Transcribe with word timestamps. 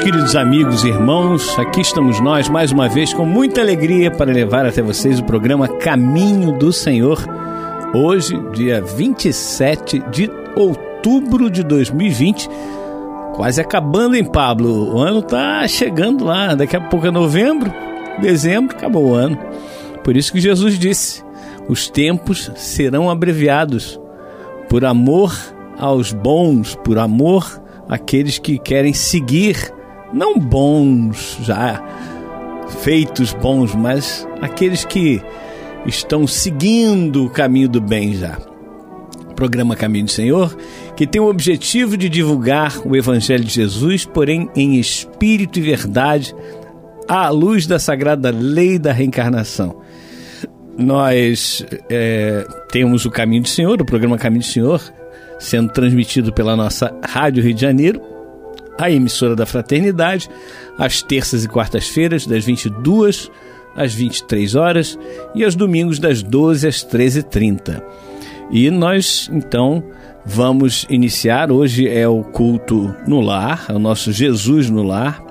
Queridos 0.00 0.34
amigos 0.34 0.84
e 0.84 0.88
irmãos, 0.88 1.58
aqui 1.58 1.82
estamos 1.82 2.18
nós 2.18 2.48
mais 2.48 2.72
uma 2.72 2.88
vez 2.88 3.12
com 3.12 3.26
muita 3.26 3.60
alegria 3.60 4.10
para 4.10 4.32
levar 4.32 4.64
até 4.64 4.80
vocês 4.80 5.18
o 5.18 5.24
programa 5.24 5.68
Caminho 5.68 6.50
do 6.52 6.72
Senhor. 6.72 7.18
Hoje, 7.92 8.40
dia 8.52 8.80
27 8.80 9.98
de 10.10 10.30
outubro 10.56 11.50
de 11.50 11.62
2020, 11.62 12.48
quase 13.34 13.60
acabando, 13.60 14.16
hein, 14.16 14.24
Pablo? 14.24 14.94
O 14.94 14.98
ano 14.98 15.20
tá 15.20 15.68
chegando 15.68 16.24
lá, 16.24 16.54
daqui 16.54 16.74
a 16.74 16.80
pouco 16.80 17.06
é 17.06 17.10
novembro, 17.10 17.70
dezembro, 18.18 18.74
acabou 18.74 19.10
o 19.10 19.14
ano. 19.14 19.38
Por 20.02 20.16
isso 20.16 20.32
que 20.32 20.40
Jesus 20.40 20.78
disse: 20.78 21.22
os 21.68 21.90
tempos 21.90 22.50
serão 22.56 23.10
abreviados 23.10 24.00
por 24.70 24.86
amor 24.86 25.36
aos 25.78 26.12
bons, 26.14 26.74
por 26.76 26.98
amor 26.98 27.62
àqueles 27.88 28.38
que 28.38 28.58
querem 28.58 28.94
seguir 28.94 29.81
não 30.12 30.38
bons 30.38 31.38
já 31.42 31.82
feitos 32.80 33.32
bons, 33.32 33.74
mas 33.74 34.26
aqueles 34.40 34.84
que 34.84 35.22
estão 35.86 36.26
seguindo 36.26 37.26
o 37.26 37.30
caminho 37.30 37.68
do 37.68 37.80
bem 37.80 38.14
já. 38.14 38.38
Programa 39.36 39.74
Caminho 39.74 40.04
do 40.04 40.10
Senhor, 40.10 40.56
que 40.94 41.06
tem 41.06 41.20
o 41.20 41.28
objetivo 41.28 41.96
de 41.96 42.08
divulgar 42.08 42.80
o 42.86 42.94
Evangelho 42.94 43.42
de 43.42 43.52
Jesus, 43.52 44.04
porém 44.04 44.48
em 44.54 44.78
espírito 44.78 45.58
e 45.58 45.62
verdade, 45.62 46.34
à 47.08 47.28
luz 47.28 47.66
da 47.66 47.78
sagrada 47.78 48.30
lei 48.30 48.78
da 48.78 48.92
reencarnação. 48.92 49.80
Nós 50.78 51.64
é, 51.90 52.46
temos 52.70 53.04
o 53.04 53.10
Caminho 53.10 53.42
do 53.42 53.48
Senhor, 53.48 53.80
o 53.80 53.84
programa 53.84 54.16
Caminho 54.16 54.42
do 54.42 54.46
Senhor, 54.46 54.80
sendo 55.38 55.72
transmitido 55.72 56.32
pela 56.32 56.54
nossa 56.54 56.94
Rádio 57.02 57.42
Rio 57.42 57.54
de 57.54 57.60
Janeiro, 57.60 58.00
a 58.78 58.90
emissora 58.90 59.36
da 59.36 59.46
Fraternidade, 59.46 60.28
às 60.78 61.02
terças 61.02 61.44
e 61.44 61.48
quartas-feiras, 61.48 62.26
das 62.26 62.44
22 62.44 63.30
às 63.74 63.94
23 63.94 64.54
horas 64.54 64.98
e 65.34 65.44
aos 65.44 65.54
domingos, 65.54 65.98
das 65.98 66.22
12 66.22 66.66
às 66.66 66.84
13h30. 66.84 67.82
E 68.50 68.70
nós, 68.70 69.30
então, 69.32 69.82
vamos 70.24 70.86
iniciar. 70.90 71.50
Hoje 71.50 71.88
é 71.88 72.06
o 72.06 72.22
culto 72.22 72.94
no 73.06 73.20
lar, 73.20 73.66
é 73.68 73.72
o 73.72 73.78
nosso 73.78 74.12
Jesus 74.12 74.68
no 74.68 74.82
lar, 74.82 75.24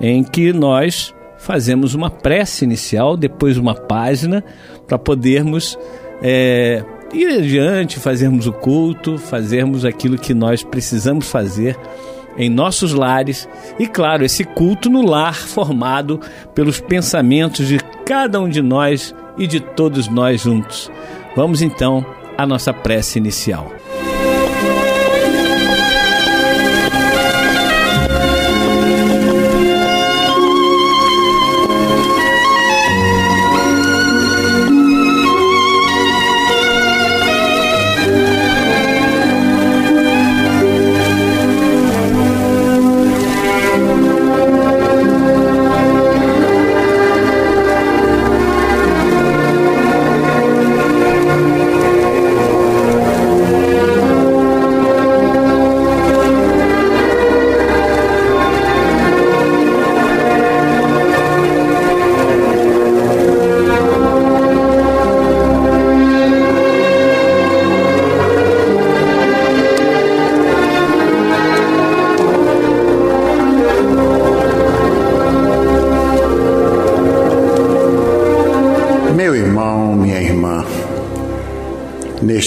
em 0.00 0.22
que 0.22 0.52
nós 0.52 1.12
fazemos 1.38 1.94
uma 1.94 2.08
prece 2.08 2.64
inicial, 2.64 3.16
depois 3.16 3.56
uma 3.56 3.74
página, 3.74 4.44
para 4.86 4.96
podermos 4.96 5.76
é, 6.22 6.84
ir 7.12 7.26
adiante, 7.26 7.98
fazermos 7.98 8.46
o 8.46 8.52
culto, 8.52 9.18
fazermos 9.18 9.84
aquilo 9.84 10.16
que 10.16 10.32
nós 10.32 10.62
precisamos 10.62 11.28
fazer 11.28 11.76
em 12.36 12.48
nossos 12.48 12.92
lares 12.92 13.48
e, 13.78 13.86
claro, 13.86 14.24
esse 14.24 14.44
culto 14.44 14.88
no 14.88 15.04
lar 15.04 15.34
formado 15.34 16.20
pelos 16.54 16.80
pensamentos 16.80 17.68
de 17.68 17.78
cada 18.04 18.40
um 18.40 18.48
de 18.48 18.62
nós 18.62 19.14
e 19.38 19.46
de 19.46 19.60
todos 19.60 20.08
nós 20.08 20.42
juntos. 20.42 20.90
Vamos 21.36 21.62
então 21.62 22.04
à 22.36 22.46
nossa 22.46 22.72
prece 22.72 23.18
inicial. 23.18 23.81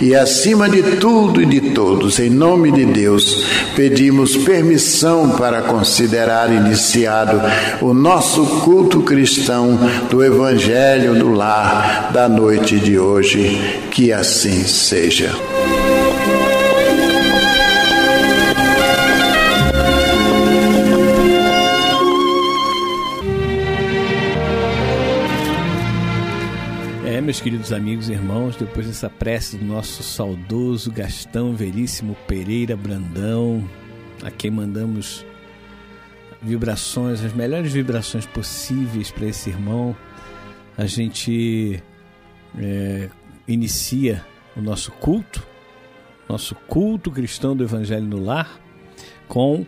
e 0.00 0.14
acima 0.14 0.68
de 0.68 0.82
tudo 0.96 1.40
e 1.40 1.46
de 1.46 1.72
todos, 1.72 2.18
em 2.18 2.30
nome 2.30 2.70
de 2.72 2.84
Deus, 2.84 3.44
pedimos 3.74 4.36
permissão 4.36 5.30
para 5.30 5.62
considerar 5.62 6.52
iniciado 6.52 7.40
o 7.80 7.92
nosso 7.94 8.44
culto 8.60 9.02
cristão 9.02 9.78
do 10.10 10.24
Evangelho 10.24 11.14
do 11.14 11.28
Lar 11.28 12.10
da 12.12 12.28
noite 12.28 12.78
de 12.78 12.98
hoje. 12.98 13.80
Que 13.90 14.12
assim 14.12 14.64
seja. 14.64 15.30
Meus 27.34 27.40
queridos 27.40 27.72
amigos 27.72 28.08
e 28.08 28.12
irmãos, 28.12 28.54
depois 28.54 28.86
dessa 28.86 29.10
prece 29.10 29.56
do 29.56 29.64
nosso 29.64 30.04
saudoso 30.04 30.92
Gastão 30.92 31.52
Veríssimo 31.52 32.16
Pereira 32.28 32.76
Brandão, 32.76 33.68
a 34.22 34.30
quem 34.30 34.52
mandamos 34.52 35.26
vibrações, 36.40 37.24
as 37.24 37.32
melhores 37.32 37.72
vibrações 37.72 38.24
possíveis 38.24 39.10
para 39.10 39.26
esse 39.26 39.50
irmão, 39.50 39.96
a 40.78 40.86
gente 40.86 41.82
é, 42.56 43.08
inicia 43.48 44.24
o 44.56 44.60
nosso 44.60 44.92
culto, 44.92 45.44
nosso 46.28 46.54
culto 46.54 47.10
cristão 47.10 47.56
do 47.56 47.64
Evangelho 47.64 48.06
no 48.06 48.22
Lar, 48.22 48.60
com 49.26 49.66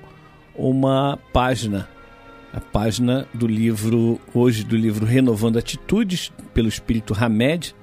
uma 0.54 1.18
página 1.32 1.88
a 2.52 2.60
página 2.60 3.26
do 3.34 3.46
livro, 3.46 4.20
hoje 4.32 4.64
do 4.64 4.76
livro 4.76 5.04
Renovando 5.04 5.58
Atitudes, 5.58 6.32
pelo 6.54 6.68
Espírito 6.68 7.14
Hamed, 7.18 7.74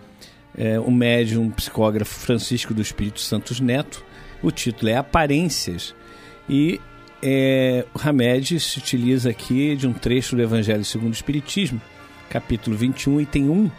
é, 0.58 0.80
o 0.80 0.92
médium 0.92 1.50
psicógrafo 1.50 2.14
Francisco 2.14 2.74
do 2.74 2.82
Espírito 2.82 3.20
Santos 3.20 3.60
Neto. 3.60 4.04
O 4.42 4.52
título 4.52 4.90
é 4.90 4.98
Aparências. 4.98 5.96
E 6.50 6.80
é, 7.22 7.86
o 7.94 8.08
Hamed 8.08 8.60
se 8.60 8.78
utiliza 8.80 9.30
aqui 9.30 9.76
de 9.76 9.88
um 9.88 9.94
trecho 9.94 10.36
do 10.36 10.42
Evangelho 10.42 10.84
segundo 10.84 11.12
o 11.12 11.16
Espiritismo, 11.16 11.82
capítulo 12.30 12.76
21, 12.76 13.22
item 13.22 13.50
1, 13.50 13.72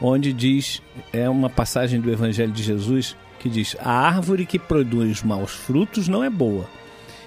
onde 0.00 0.32
diz, 0.32 0.82
é 1.12 1.28
uma 1.28 1.50
passagem 1.50 2.00
do 2.00 2.10
Evangelho 2.10 2.52
de 2.52 2.62
Jesus 2.62 3.16
que 3.38 3.48
diz: 3.48 3.76
A 3.80 3.90
árvore 3.90 4.46
que 4.46 4.58
produz 4.58 5.22
maus 5.22 5.52
frutos 5.52 6.08
não 6.08 6.22
é 6.22 6.30
boa, 6.30 6.68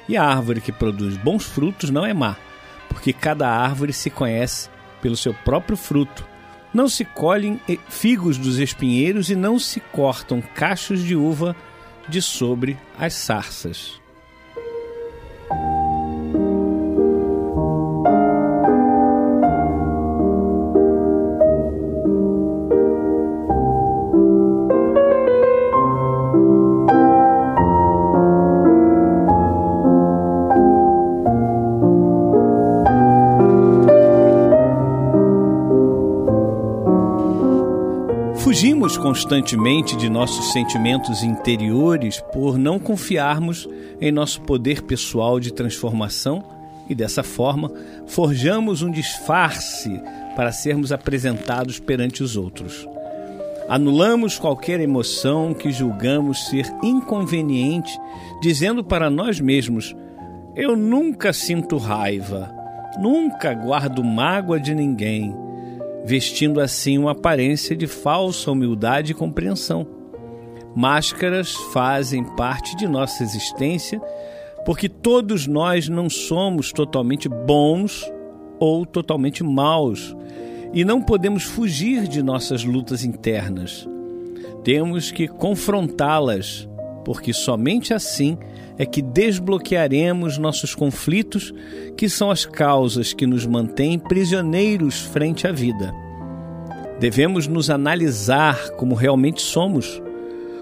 e 0.07 0.15
a 0.15 0.23
árvore 0.23 0.61
que 0.61 0.71
produz 0.71 1.17
bons 1.17 1.43
frutos 1.45 1.89
não 1.89 2.05
é 2.05 2.13
má 2.13 2.37
porque 2.89 3.13
cada 3.13 3.47
árvore 3.47 3.93
se 3.93 4.09
conhece 4.09 4.69
pelo 5.01 5.15
seu 5.15 5.33
próprio 5.33 5.77
fruto. 5.77 6.27
Não 6.73 6.89
se 6.89 7.05
colhem 7.05 7.59
figos 7.87 8.37
dos 8.37 8.59
espinheiros 8.59 9.29
e 9.29 9.35
não 9.35 9.57
se 9.57 9.79
cortam 9.79 10.41
cachos 10.41 11.03
de 11.03 11.15
uva 11.15 11.55
de 12.07 12.21
sobre 12.21 12.77
as 12.97 13.13
sarças. 13.13 13.99
Fugimos 38.59 38.97
constantemente 38.97 39.95
de 39.95 40.09
nossos 40.09 40.51
sentimentos 40.51 41.23
interiores 41.23 42.19
por 42.33 42.57
não 42.57 42.77
confiarmos 42.77 43.65
em 44.01 44.11
nosso 44.11 44.41
poder 44.41 44.81
pessoal 44.81 45.39
de 45.39 45.53
transformação 45.53 46.43
e 46.89 46.93
dessa 46.93 47.23
forma 47.23 47.71
forjamos 48.05 48.81
um 48.81 48.91
disfarce 48.91 50.01
para 50.35 50.51
sermos 50.51 50.91
apresentados 50.91 51.79
perante 51.79 52.21
os 52.21 52.35
outros. 52.35 52.85
Anulamos 53.69 54.37
qualquer 54.37 54.81
emoção 54.81 55.53
que 55.53 55.71
julgamos 55.71 56.47
ser 56.47 56.65
inconveniente, 56.83 57.97
dizendo 58.41 58.83
para 58.83 59.09
nós 59.09 59.39
mesmos: 59.39 59.95
Eu 60.53 60.75
nunca 60.75 61.31
sinto 61.31 61.77
raiva, 61.77 62.53
nunca 62.99 63.53
guardo 63.53 64.03
mágoa 64.03 64.59
de 64.59 64.75
ninguém 64.75 65.33
vestindo 66.05 66.61
assim 66.61 66.97
uma 66.97 67.11
aparência 67.11 67.75
de 67.75 67.87
falsa 67.87 68.51
humildade 68.51 69.11
e 69.11 69.15
compreensão. 69.15 69.85
Máscaras 70.75 71.55
fazem 71.73 72.23
parte 72.35 72.75
de 72.75 72.87
nossa 72.87 73.23
existência 73.23 73.99
porque 74.65 74.87
todos 74.87 75.47
nós 75.47 75.89
não 75.89 76.09
somos 76.09 76.71
totalmente 76.71 77.27
bons 77.27 78.09
ou 78.59 78.85
totalmente 78.85 79.43
maus 79.43 80.15
e 80.73 80.85
não 80.85 81.01
podemos 81.01 81.43
fugir 81.43 82.07
de 82.07 82.21
nossas 82.21 82.63
lutas 82.63 83.03
internas. 83.03 83.87
Temos 84.63 85.09
que 85.11 85.27
confrontá-las 85.27 86.68
porque 87.09 87.33
somente 87.33 87.91
assim 87.91 88.37
é 88.77 88.85
que 88.85 89.01
desbloquearemos 89.01 90.37
nossos 90.37 90.75
conflitos, 90.75 91.51
que 91.97 92.07
são 92.07 92.29
as 92.29 92.45
causas 92.45 93.13
que 93.13 93.25
nos 93.25 93.47
mantêm 93.47 93.97
prisioneiros 93.97 95.01
frente 95.01 95.47
à 95.47 95.51
vida. 95.51 95.91
Devemos 96.99 97.47
nos 97.47 97.71
analisar 97.71 98.73
como 98.73 98.93
realmente 98.93 99.41
somos. 99.41 99.99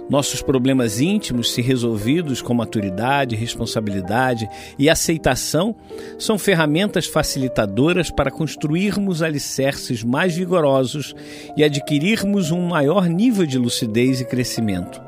Nossos 0.09 0.41
problemas 0.41 1.01
íntimos, 1.01 1.51
se 1.51 1.61
resolvidos 1.61 2.41
com 2.41 2.53
maturidade, 2.53 3.35
responsabilidade 3.35 4.47
e 4.79 4.89
aceitação, 4.89 5.75
são 6.17 6.39
ferramentas 6.39 7.07
facilitadoras 7.07 8.09
para 8.09 8.31
construirmos 8.31 9.21
alicerces 9.21 10.01
mais 10.01 10.33
vigorosos 10.33 11.13
e 11.57 11.63
adquirirmos 11.65 12.51
um 12.51 12.61
maior 12.61 13.09
nível 13.09 13.45
de 13.45 13.57
lucidez 13.57 14.21
e 14.21 14.25
crescimento. 14.25 15.06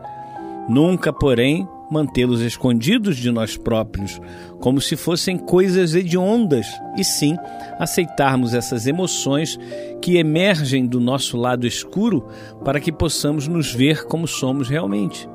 Nunca, 0.69 1.11
porém, 1.11 1.67
mantê-los 1.89 2.41
escondidos 2.41 3.17
de 3.17 3.31
nós 3.31 3.57
próprios, 3.57 4.21
como 4.59 4.79
se 4.79 4.95
fossem 4.95 5.35
coisas 5.35 5.95
hediondas, 5.95 6.67
e 6.95 7.03
sim 7.03 7.35
aceitarmos 7.79 8.53
essas 8.53 8.85
emoções 8.85 9.59
que 9.99 10.17
emergem 10.17 10.85
do 10.85 10.99
nosso 10.99 11.37
lado 11.37 11.65
escuro 11.65 12.27
para 12.63 12.79
que 12.79 12.91
possamos 12.91 13.47
nos 13.47 13.73
ver 13.73 14.05
como 14.05 14.27
somos 14.27 14.69
realmente. 14.69 15.27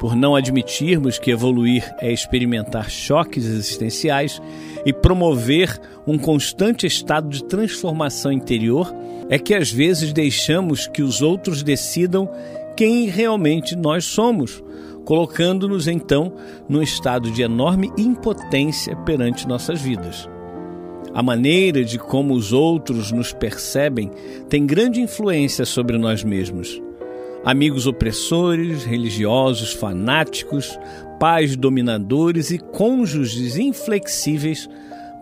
Por 0.00 0.16
não 0.16 0.34
admitirmos 0.34 1.18
que 1.18 1.30
evoluir 1.30 1.84
é 2.00 2.10
experimentar 2.10 2.90
choques 2.90 3.44
existenciais 3.44 4.40
e 4.84 4.92
promover 4.92 5.78
um 6.06 6.18
constante 6.18 6.86
estado 6.86 7.28
de 7.28 7.44
transformação 7.44 8.32
interior, 8.32 8.92
é 9.28 9.38
que 9.38 9.54
às 9.54 9.70
vezes 9.70 10.12
deixamos 10.12 10.88
que 10.88 11.02
os 11.02 11.20
outros 11.20 11.62
decidam 11.62 12.28
quem 12.80 13.04
realmente 13.04 13.76
nós 13.76 14.06
somos, 14.06 14.64
colocando-nos 15.04 15.86
então 15.86 16.32
num 16.66 16.80
estado 16.80 17.30
de 17.30 17.42
enorme 17.42 17.92
impotência 17.98 18.96
perante 18.96 19.46
nossas 19.46 19.82
vidas. 19.82 20.26
A 21.12 21.22
maneira 21.22 21.84
de 21.84 21.98
como 21.98 22.32
os 22.32 22.54
outros 22.54 23.12
nos 23.12 23.34
percebem 23.34 24.10
tem 24.48 24.64
grande 24.64 24.98
influência 24.98 25.66
sobre 25.66 25.98
nós 25.98 26.24
mesmos. 26.24 26.80
Amigos 27.44 27.86
opressores, 27.86 28.82
religiosos 28.82 29.74
fanáticos, 29.74 30.78
pais 31.18 31.56
dominadores 31.56 32.50
e 32.50 32.56
cônjuges 32.56 33.58
inflexíveis 33.58 34.66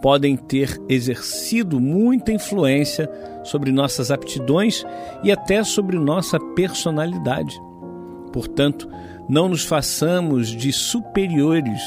podem 0.00 0.36
ter 0.36 0.80
exercido 0.88 1.80
muita 1.80 2.30
influência 2.30 3.10
sobre 3.48 3.72
nossas 3.72 4.10
aptidões 4.10 4.84
e 5.22 5.32
até 5.32 5.64
sobre 5.64 5.98
nossa 5.98 6.38
personalidade. 6.54 7.60
Portanto, 8.32 8.88
não 9.28 9.48
nos 9.48 9.64
façamos 9.64 10.48
de 10.48 10.72
superiores, 10.72 11.82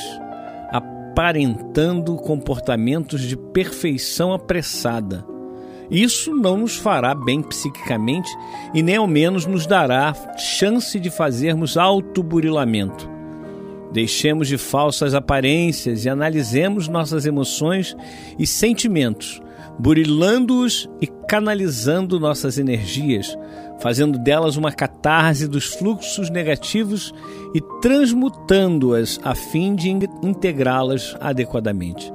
aparentando 0.70 2.16
comportamentos 2.18 3.22
de 3.22 3.36
perfeição 3.36 4.34
apressada. 4.34 5.26
Isso 5.90 6.34
não 6.34 6.58
nos 6.58 6.78
fará 6.78 7.14
bem 7.14 7.42
psiquicamente 7.42 8.30
e 8.74 8.82
nem 8.82 8.96
ao 8.96 9.08
menos 9.08 9.46
nos 9.46 9.66
dará 9.66 10.14
chance 10.38 10.98
de 11.00 11.10
fazermos 11.10 11.78
autoburilamento. 11.78 13.10
Deixemos 13.92 14.48
de 14.48 14.58
falsas 14.58 15.14
aparências 15.14 16.06
e 16.06 16.10
analisemos 16.10 16.88
nossas 16.88 17.26
emoções 17.26 17.96
e 18.40 18.48
sentimentos, 18.48 19.42
burilando-os 19.80 20.90
e 21.02 21.08
canalizando 21.08 22.20
nossas 22.20 22.58
energias, 22.58 23.38
fazendo 23.80 24.20
delas 24.20 24.58
uma 24.58 24.72
catarse 24.72 25.48
dos 25.48 25.66
fluxos 25.66 26.30
negativos 26.30 27.14
e 27.54 27.62
transmutando-as 27.82 29.20
a 29.24 29.34
fim 29.34 29.76
de 29.76 29.90
integrá-las 29.90 31.16
adequadamente. 31.20 32.12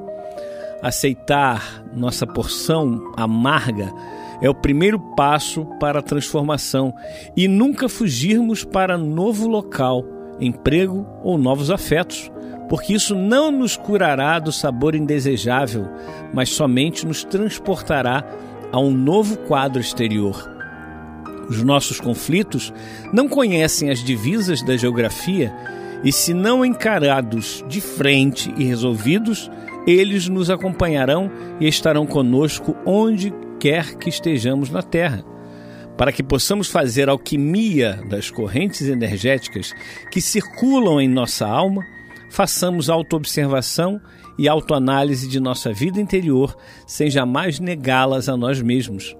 Aceitar 0.82 1.84
nossa 1.94 2.26
porção 2.26 3.12
amarga 3.16 3.92
é 4.40 4.50
o 4.50 4.54
primeiro 4.54 5.00
passo 5.16 5.64
para 5.80 6.00
a 6.00 6.02
transformação 6.02 6.94
e 7.36 7.48
nunca 7.48 7.88
fugirmos 7.88 8.64
para 8.64 8.98
novo 8.98 9.48
local 9.48 10.04
emprego 10.40 11.06
ou 11.22 11.38
novos 11.38 11.70
afetos, 11.70 12.30
porque 12.68 12.94
isso 12.94 13.14
não 13.14 13.50
nos 13.50 13.76
curará 13.76 14.38
do 14.38 14.52
sabor 14.52 14.94
indesejável, 14.94 15.88
mas 16.32 16.50
somente 16.50 17.06
nos 17.06 17.24
transportará 17.24 18.24
a 18.72 18.80
um 18.80 18.90
novo 18.90 19.36
quadro 19.38 19.80
exterior. 19.80 20.50
Os 21.48 21.62
nossos 21.62 22.00
conflitos 22.00 22.72
não 23.12 23.28
conhecem 23.28 23.90
as 23.90 24.02
divisas 24.02 24.62
da 24.62 24.76
geografia 24.76 25.54
e, 26.02 26.12
se 26.12 26.34
não 26.34 26.64
encarados 26.64 27.64
de 27.68 27.80
frente 27.80 28.52
e 28.56 28.64
resolvidos, 28.64 29.50
eles 29.86 30.28
nos 30.28 30.50
acompanharão 30.50 31.30
e 31.60 31.68
estarão 31.68 32.04
conosco 32.04 32.76
onde 32.84 33.32
quer 33.60 33.94
que 33.94 34.08
estejamos 34.08 34.70
na 34.70 34.82
Terra 34.82 35.24
para 35.96 36.12
que 36.12 36.22
possamos 36.22 36.68
fazer 36.68 37.08
alquimia 37.08 38.00
das 38.08 38.30
correntes 38.30 38.82
energéticas 38.82 39.72
que 40.10 40.20
circulam 40.20 41.00
em 41.00 41.08
nossa 41.08 41.46
alma, 41.46 41.86
façamos 42.36 42.90
autoobservação 42.90 43.98
e 44.36 44.46
autoanálise 44.46 45.26
de 45.26 45.40
nossa 45.40 45.72
vida 45.72 45.98
interior 45.98 46.54
sem 46.86 47.08
jamais 47.08 47.58
negá-las 47.58 48.28
a 48.28 48.36
nós 48.36 48.60
mesmos. 48.60 49.16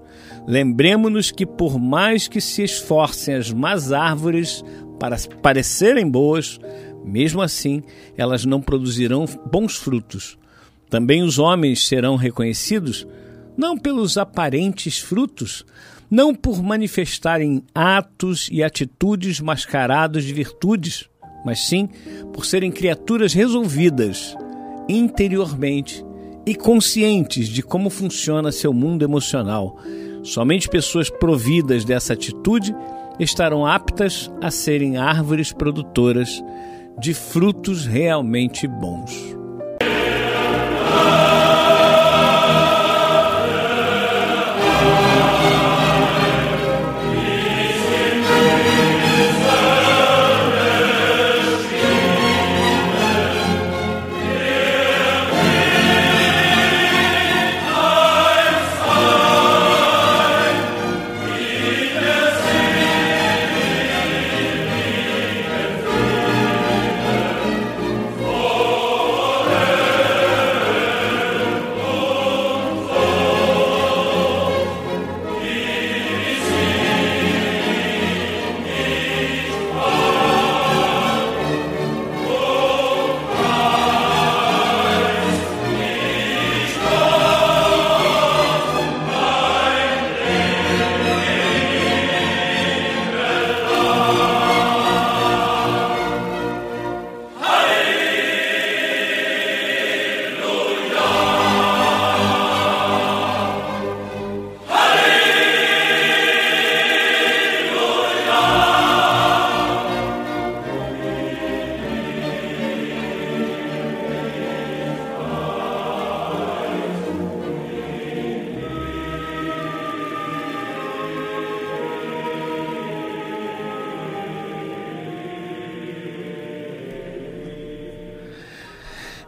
Lembremos-nos 0.47 1.31
que, 1.31 1.43
por 1.43 1.79
mais 1.79 2.27
que 2.27 2.39
se 2.39 2.61
esforcem 2.61 3.33
as 3.33 3.51
más 3.51 3.91
árvores 3.91 4.63
para 4.99 5.17
parecerem 5.41 6.07
boas, 6.07 6.59
mesmo 7.03 7.41
assim 7.41 7.81
elas 8.15 8.45
não 8.45 8.61
produzirão 8.61 9.25
bons 9.51 9.75
frutos. 9.75 10.37
Também 10.87 11.23
os 11.23 11.39
homens 11.39 11.87
serão 11.87 12.17
reconhecidos 12.17 13.07
não 13.57 13.75
pelos 13.75 14.15
aparentes 14.15 14.99
frutos, 14.99 15.65
não 16.07 16.35
por 16.35 16.61
manifestarem 16.61 17.63
atos 17.73 18.47
e 18.51 18.61
atitudes 18.61 19.39
mascarados 19.39 20.23
de 20.23 20.31
virtudes, 20.35 21.09
mas 21.47 21.61
sim 21.61 21.87
por 22.33 22.45
serem 22.45 22.69
criaturas 22.69 23.31
resolvidas 23.31 24.35
interiormente 24.89 26.05
e 26.45 26.53
conscientes 26.53 27.47
de 27.47 27.63
como 27.63 27.89
funciona 27.89 28.51
seu 28.51 28.73
mundo 28.73 29.05
emocional. 29.05 29.77
Somente 30.23 30.67
pessoas 30.67 31.09
providas 31.09 31.85
dessa 31.85 32.11
atitude 32.11 32.75
estarão 33.17 33.65
aptas 33.65 34.29
a 34.41 34.51
serem 34.51 34.97
árvores 34.97 35.53
produtoras 35.53 36.43
de 36.99 37.13
frutos 37.13 37.85
realmente 37.85 38.67
bons. 38.67 39.36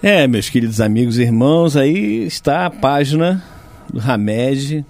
É, 0.02 0.26
meus 0.28 0.50
queridos 0.50 0.80
amigos 0.80 1.18
e 1.18 1.24
irmãos, 1.24 1.76
aí 1.76 2.24
está 2.24 2.66
a 2.66 2.70
página 2.70 3.44
do 3.92 4.00
Hamed. 4.00 4.86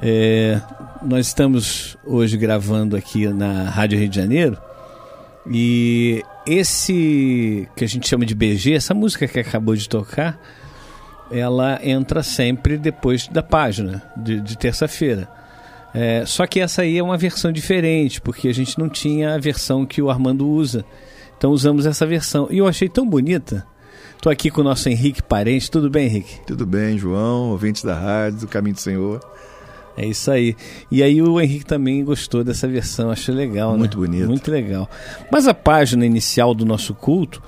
É, 0.00 0.58
nós 1.02 1.26
estamos 1.26 1.98
hoje 2.06 2.38
gravando 2.38 2.96
aqui 2.96 3.28
na 3.28 3.64
Rádio 3.64 3.98
Rio 3.98 4.08
de 4.08 4.16
Janeiro 4.16 4.56
e 5.46 6.24
esse 6.46 7.68
que 7.76 7.84
a 7.84 7.86
gente 7.86 8.08
chama 8.08 8.24
de 8.24 8.34
BG, 8.34 8.72
essa 8.72 8.94
música 8.94 9.28
que 9.28 9.38
acabou 9.38 9.76
de 9.76 9.86
tocar, 9.86 10.40
ela 11.30 11.78
entra 11.82 12.22
sempre 12.22 12.78
depois 12.78 13.28
da 13.28 13.42
página 13.42 14.02
de, 14.16 14.40
de 14.40 14.56
terça-feira. 14.56 15.28
É, 15.92 16.24
só 16.24 16.46
que 16.46 16.60
essa 16.60 16.80
aí 16.80 16.96
é 16.96 17.02
uma 17.02 17.18
versão 17.18 17.52
diferente, 17.52 18.22
porque 18.22 18.48
a 18.48 18.54
gente 18.54 18.78
não 18.78 18.88
tinha 18.88 19.34
a 19.34 19.38
versão 19.38 19.84
que 19.84 20.00
o 20.00 20.08
Armando 20.08 20.48
usa. 20.48 20.82
Então 21.36 21.50
usamos 21.50 21.84
essa 21.84 22.06
versão. 22.06 22.48
E 22.50 22.56
eu 22.56 22.66
achei 22.66 22.88
tão 22.88 23.06
bonita 23.06 23.68
Estou 24.20 24.30
aqui 24.30 24.50
com 24.50 24.60
o 24.60 24.64
nosso 24.64 24.86
Henrique 24.86 25.22
Parente. 25.22 25.70
Tudo 25.70 25.88
bem, 25.88 26.04
Henrique? 26.04 26.40
Tudo 26.46 26.66
bem, 26.66 26.98
João, 26.98 27.52
ouvintes 27.52 27.82
da 27.82 27.94
rádio, 27.94 28.40
do 28.40 28.48
Caminho 28.48 28.74
do 28.74 28.80
Senhor. 28.82 29.18
É 29.96 30.04
isso 30.04 30.30
aí. 30.30 30.54
E 30.90 31.02
aí 31.02 31.22
o 31.22 31.40
Henrique 31.40 31.64
também 31.64 32.04
gostou 32.04 32.44
dessa 32.44 32.68
versão, 32.68 33.10
achei 33.10 33.34
legal, 33.34 33.78
Muito 33.78 33.98
né? 33.98 34.06
bonito. 34.06 34.28
Muito 34.28 34.50
legal. 34.50 34.90
Mas 35.32 35.48
a 35.48 35.54
página 35.54 36.04
inicial 36.04 36.52
do 36.52 36.66
nosso 36.66 36.92
culto 36.92 37.42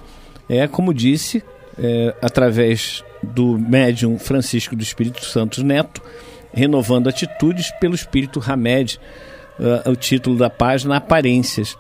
é, 0.49 0.67
como 0.67 0.95
disse, 0.95 1.45
é, 1.79 2.15
através 2.23 3.05
do 3.23 3.59
médium 3.59 4.19
Francisco 4.19 4.75
do 4.75 4.83
Espírito 4.83 5.27
Santo 5.27 5.63
Neto, 5.63 6.01
renovando 6.55 7.07
atitudes 7.07 7.71
pelo 7.81 7.95
Espírito 7.95 8.43
Hamed, 8.43 8.99
uh, 9.61 9.91
o 9.91 9.95
título 9.95 10.39
da 10.39 10.49
página 10.49 10.97
Aparências. 10.97 11.77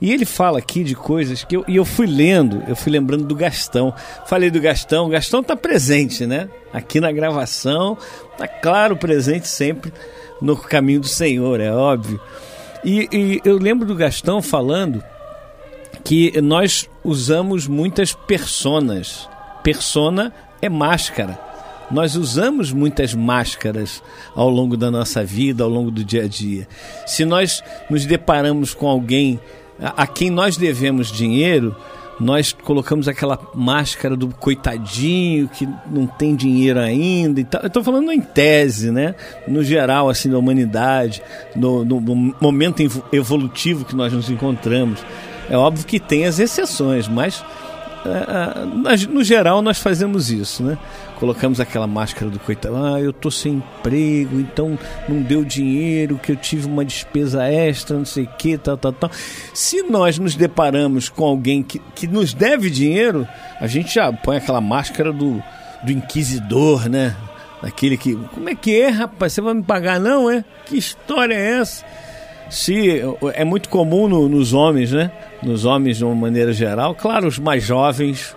E 0.00 0.12
ele 0.12 0.24
fala 0.24 0.58
aqui 0.58 0.84
de 0.84 0.94
coisas 0.94 1.44
que 1.44 1.56
eu, 1.56 1.64
e 1.66 1.76
eu 1.76 1.84
fui 1.84 2.06
lendo, 2.06 2.62
eu 2.68 2.76
fui 2.76 2.92
lembrando 2.92 3.24
do 3.24 3.34
Gastão. 3.34 3.94
Falei 4.26 4.50
do 4.50 4.60
Gastão, 4.60 5.06
o 5.06 5.08
Gastão 5.08 5.40
está 5.40 5.56
presente, 5.56 6.26
né? 6.26 6.48
Aqui 6.72 7.00
na 7.00 7.10
gravação, 7.10 7.96
está 8.32 8.46
claro 8.46 8.96
presente 8.96 9.48
sempre 9.48 9.92
no 10.40 10.56
caminho 10.56 11.00
do 11.00 11.08
Senhor, 11.08 11.60
é 11.60 11.72
óbvio. 11.72 12.20
E, 12.84 13.08
e 13.10 13.40
eu 13.44 13.58
lembro 13.58 13.86
do 13.86 13.94
Gastão 13.94 14.42
falando 14.42 15.02
que 16.04 16.40
nós 16.40 16.88
usamos 17.02 17.66
muitas 17.66 18.12
personas. 18.12 19.28
Persona 19.62 20.32
é 20.62 20.68
máscara. 20.68 21.46
Nós 21.90 22.16
usamos 22.16 22.72
muitas 22.72 23.14
máscaras 23.14 24.02
ao 24.34 24.48
longo 24.48 24.76
da 24.76 24.90
nossa 24.90 25.24
vida, 25.24 25.64
ao 25.64 25.70
longo 25.70 25.90
do 25.90 26.04
dia 26.04 26.24
a 26.24 26.28
dia. 26.28 26.68
Se 27.06 27.24
nós 27.24 27.62
nos 27.88 28.04
deparamos 28.04 28.74
com 28.74 28.88
alguém 28.88 29.40
a, 29.80 30.06
quem 30.06 30.30
nós 30.30 30.56
devemos 30.56 31.10
dinheiro, 31.10 31.76
nós 32.18 32.52
colocamos 32.52 33.08
aquela 33.08 33.38
máscara 33.54 34.16
do 34.16 34.28
coitadinho 34.28 35.48
que 35.48 35.68
não 35.90 36.06
tem 36.06 36.34
dinheiro 36.34 36.80
ainda 36.80 37.40
e 37.40 37.44
tal. 37.44 37.60
Eu 37.62 37.66
estou 37.68 37.84
falando 37.84 38.10
em 38.10 38.20
tese, 38.20 38.90
né? 38.90 39.14
No 39.46 39.62
geral, 39.62 40.08
assim, 40.08 40.30
da 40.30 40.38
humanidade, 40.38 41.22
no, 41.54 41.84
no, 41.84 42.00
momento 42.40 42.82
evolutivo 43.12 43.84
que 43.84 43.94
nós 43.94 44.12
nos 44.12 44.30
encontramos. 44.30 45.04
É 45.50 45.56
óbvio 45.56 45.86
que 45.86 46.00
tem 46.00 46.24
as 46.24 46.38
exceções, 46.38 47.06
mas 47.06 47.40
uh, 47.40 49.06
no 49.10 49.22
geral 49.22 49.60
nós 49.60 49.78
fazemos 49.78 50.30
isso, 50.30 50.62
né? 50.62 50.78
Colocamos 51.18 51.60
aquela 51.60 51.86
máscara 51.86 52.30
do 52.30 52.38
coitado, 52.38 52.76
ah, 52.76 53.00
eu 53.00 53.12
tô 53.12 53.30
sem 53.30 53.54
emprego, 53.54 54.38
então 54.38 54.78
não 55.08 55.20
deu 55.22 55.44
dinheiro, 55.44 56.20
que 56.22 56.32
eu 56.32 56.36
tive 56.36 56.66
uma 56.66 56.84
despesa 56.84 57.44
extra, 57.44 57.96
não 57.96 58.04
sei 58.04 58.24
o 58.24 58.28
que, 58.38 58.56
tal, 58.56 58.76
tal, 58.76 58.92
tal. 58.92 59.10
Se 59.52 59.82
nós 59.82 60.18
nos 60.18 60.34
deparamos 60.34 61.08
com 61.08 61.24
alguém 61.24 61.62
que, 61.62 61.78
que 61.94 62.06
nos 62.06 62.32
deve 62.32 62.70
dinheiro, 62.70 63.26
a 63.60 63.66
gente 63.66 63.94
já 63.94 64.12
põe 64.12 64.36
aquela 64.36 64.60
máscara 64.60 65.12
do, 65.12 65.42
do 65.82 65.92
inquisidor, 65.92 66.88
né? 66.88 67.16
Aquele 67.62 67.96
que, 67.96 68.14
como 68.34 68.48
é 68.48 68.54
que 68.54 68.80
é, 68.80 68.88
rapaz? 68.88 69.32
Você 69.32 69.40
vai 69.40 69.54
me 69.54 69.62
pagar 69.62 69.98
não, 69.98 70.30
é? 70.30 70.44
Que 70.66 70.76
história 70.76 71.34
é 71.34 71.58
essa? 71.58 71.84
Se 72.50 73.02
é 73.34 73.44
muito 73.44 73.68
comum 73.68 74.06
no, 74.06 74.28
nos 74.28 74.52
homens, 74.52 74.92
né? 74.92 75.10
Nos 75.42 75.64
homens 75.64 75.96
de 75.96 76.04
uma 76.04 76.14
maneira 76.14 76.52
geral, 76.52 76.94
claro, 76.94 77.26
os 77.26 77.38
mais 77.38 77.64
jovens 77.64 78.36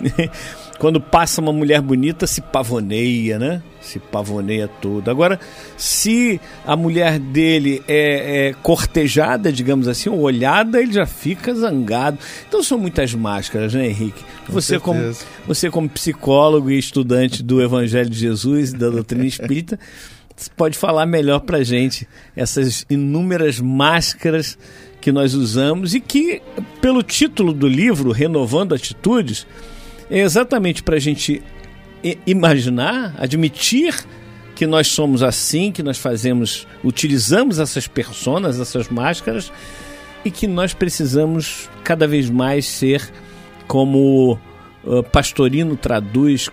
quando 0.78 1.00
passa 1.00 1.40
uma 1.40 1.52
mulher 1.52 1.80
bonita, 1.80 2.26
se 2.26 2.40
pavoneia, 2.40 3.38
né? 3.38 3.62
Se 3.80 3.98
pavoneia 3.98 4.68
toda. 4.68 5.10
Agora, 5.10 5.38
se 5.76 6.40
a 6.66 6.76
mulher 6.76 7.18
dele 7.18 7.82
é, 7.88 8.48
é, 8.48 8.52
cortejada, 8.62 9.52
digamos 9.52 9.88
assim, 9.88 10.10
ou 10.10 10.20
olhada, 10.20 10.80
ele 10.80 10.92
já 10.92 11.06
fica 11.06 11.54
zangado. 11.54 12.18
Então 12.48 12.62
são 12.62 12.78
muitas 12.78 13.14
máscaras, 13.14 13.74
né, 13.74 13.86
Henrique? 13.86 14.22
Com 14.46 14.52
você, 14.52 14.78
como, 14.78 15.14
você, 15.46 15.70
como 15.70 15.88
psicólogo 15.88 16.70
e 16.70 16.78
estudante 16.78 17.42
do 17.42 17.62
Evangelho 17.62 18.10
de 18.10 18.18
Jesus 18.18 18.72
e 18.72 18.76
da 18.76 18.90
doutrina 18.90 19.24
espírita, 19.24 19.78
pode 20.56 20.76
falar 20.76 21.06
melhor 21.06 21.40
pra 21.40 21.62
gente 21.62 22.06
essas 22.34 22.84
inúmeras 22.90 23.60
máscaras 23.60 24.58
que 25.00 25.12
nós 25.12 25.34
usamos 25.34 25.94
e 25.94 26.00
que, 26.00 26.42
pelo 26.80 27.02
título 27.02 27.52
do 27.52 27.68
livro, 27.68 28.10
Renovando 28.10 28.74
Atitudes, 28.74 29.46
é 30.10 30.20
exatamente 30.20 30.82
para 30.82 30.96
a 30.96 31.00
gente 31.00 31.42
imaginar, 32.26 33.14
admitir 33.18 33.94
que 34.54 34.66
nós 34.66 34.88
somos 34.88 35.22
assim, 35.22 35.72
que 35.72 35.82
nós 35.82 35.98
fazemos, 35.98 36.66
utilizamos 36.82 37.58
essas 37.58 37.86
personas, 37.86 38.58
essas 38.60 38.88
máscaras 38.88 39.52
e 40.24 40.30
que 40.30 40.46
nós 40.46 40.72
precisamos 40.72 41.68
cada 41.84 42.06
vez 42.06 42.30
mais 42.30 42.66
ser 42.66 43.10
como 43.66 44.38
Pastorino 45.12 45.76
traduz 45.76 46.48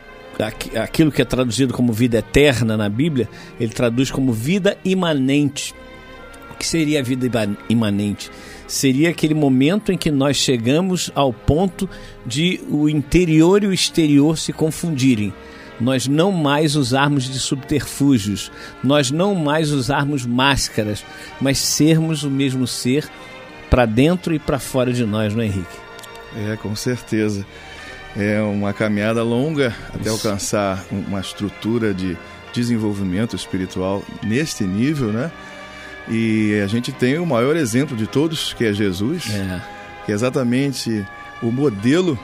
aquilo 0.81 1.11
que 1.11 1.21
é 1.21 1.25
traduzido 1.25 1.73
como 1.73 1.93
vida 1.93 2.17
eterna 2.17 2.75
na 2.75 2.89
Bíblia, 2.89 3.29
ele 3.59 3.71
traduz 3.71 4.09
como 4.09 4.33
vida 4.33 4.77
imanente. 4.83 5.75
O 6.51 6.55
que 6.55 6.65
seria 6.65 6.99
a 6.99 7.03
vida 7.03 7.27
imanente? 7.69 8.31
Seria 8.73 9.11
aquele 9.11 9.35
momento 9.35 9.91
em 9.91 9.97
que 9.97 10.09
nós 10.09 10.35
chegamos 10.35 11.11
ao 11.13 11.31
ponto 11.31 11.87
de 12.25 12.59
o 12.71 12.89
interior 12.89 13.63
e 13.63 13.67
o 13.67 13.73
exterior 13.73 14.35
se 14.35 14.51
confundirem. 14.51 15.31
Nós 15.79 16.07
não 16.07 16.31
mais 16.31 16.75
usarmos 16.75 17.29
de 17.29 17.37
subterfúgios, 17.37 18.51
nós 18.83 19.11
não 19.11 19.35
mais 19.35 19.71
usarmos 19.71 20.25
máscaras, 20.25 21.05
mas 21.39 21.59
sermos 21.59 22.23
o 22.23 22.31
mesmo 22.31 22.65
ser 22.65 23.07
para 23.69 23.85
dentro 23.85 24.33
e 24.33 24.39
para 24.39 24.57
fora 24.57 24.91
de 24.91 25.05
nós, 25.05 25.35
não 25.35 25.43
é, 25.43 25.45
Henrique? 25.45 25.77
É, 26.35 26.55
com 26.57 26.75
certeza. 26.75 27.45
É 28.17 28.41
uma 28.41 28.73
caminhada 28.73 29.21
longa 29.21 29.75
até 29.89 30.09
Isso. 30.09 30.27
alcançar 30.27 30.83
uma 30.91 31.19
estrutura 31.19 31.93
de 31.93 32.17
desenvolvimento 32.51 33.35
espiritual 33.35 34.03
neste 34.23 34.63
nível, 34.63 35.11
né? 35.11 35.31
E 36.09 36.59
a 36.63 36.67
gente 36.67 36.91
tem 36.91 37.17
o 37.17 37.25
maior 37.25 37.55
exemplo 37.55 37.95
de 37.95 38.07
todos, 38.07 38.53
que 38.53 38.65
é 38.65 38.73
Jesus, 38.73 39.29
é. 39.33 39.61
que 40.05 40.11
é 40.11 40.15
exatamente 40.15 41.05
o 41.41 41.51
modelo 41.51 42.19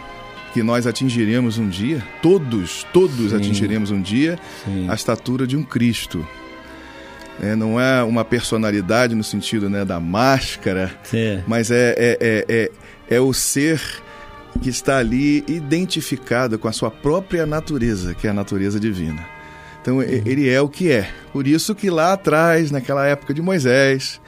que 0.53 0.63
nós 0.63 0.87
atingiremos 0.87 1.57
um 1.57 1.69
dia, 1.69 2.03
todos, 2.21 2.85
todos 2.91 3.31
Sim. 3.31 3.37
atingiremos 3.37 3.91
um 3.91 4.01
dia 4.01 4.39
Sim. 4.65 4.89
a 4.89 4.93
estatura 4.93 5.45
de 5.45 5.55
um 5.55 5.63
Cristo. 5.63 6.27
É, 7.41 7.55
não 7.55 7.79
é 7.79 8.03
uma 8.03 8.25
personalidade 8.25 9.15
no 9.15 9.23
sentido 9.23 9.69
né, 9.69 9.85
da 9.85 9.99
máscara, 9.99 10.91
Sim. 11.03 11.41
mas 11.47 11.71
é, 11.71 11.95
é, 11.97 12.17
é, 12.19 12.45
é, 12.49 13.15
é 13.15 13.21
o 13.21 13.31
ser 13.31 13.81
que 14.61 14.69
está 14.69 14.97
ali 14.97 15.43
identificado 15.47 16.59
com 16.59 16.67
a 16.67 16.71
sua 16.71 16.91
própria 16.91 17.45
natureza, 17.45 18.13
que 18.13 18.27
é 18.27 18.29
a 18.29 18.33
natureza 18.33 18.79
divina. 18.79 19.38
Então 19.81 20.01
ele 20.01 20.49
é 20.49 20.61
o 20.61 20.67
que 20.67 20.91
é. 20.91 21.09
Por 21.31 21.47
isso 21.47 21.73
que 21.73 21.89
lá 21.89 22.13
atrás, 22.13 22.71
naquela 22.71 23.05
época 23.05 23.33
de 23.33 23.41
Moisés, 23.41 24.19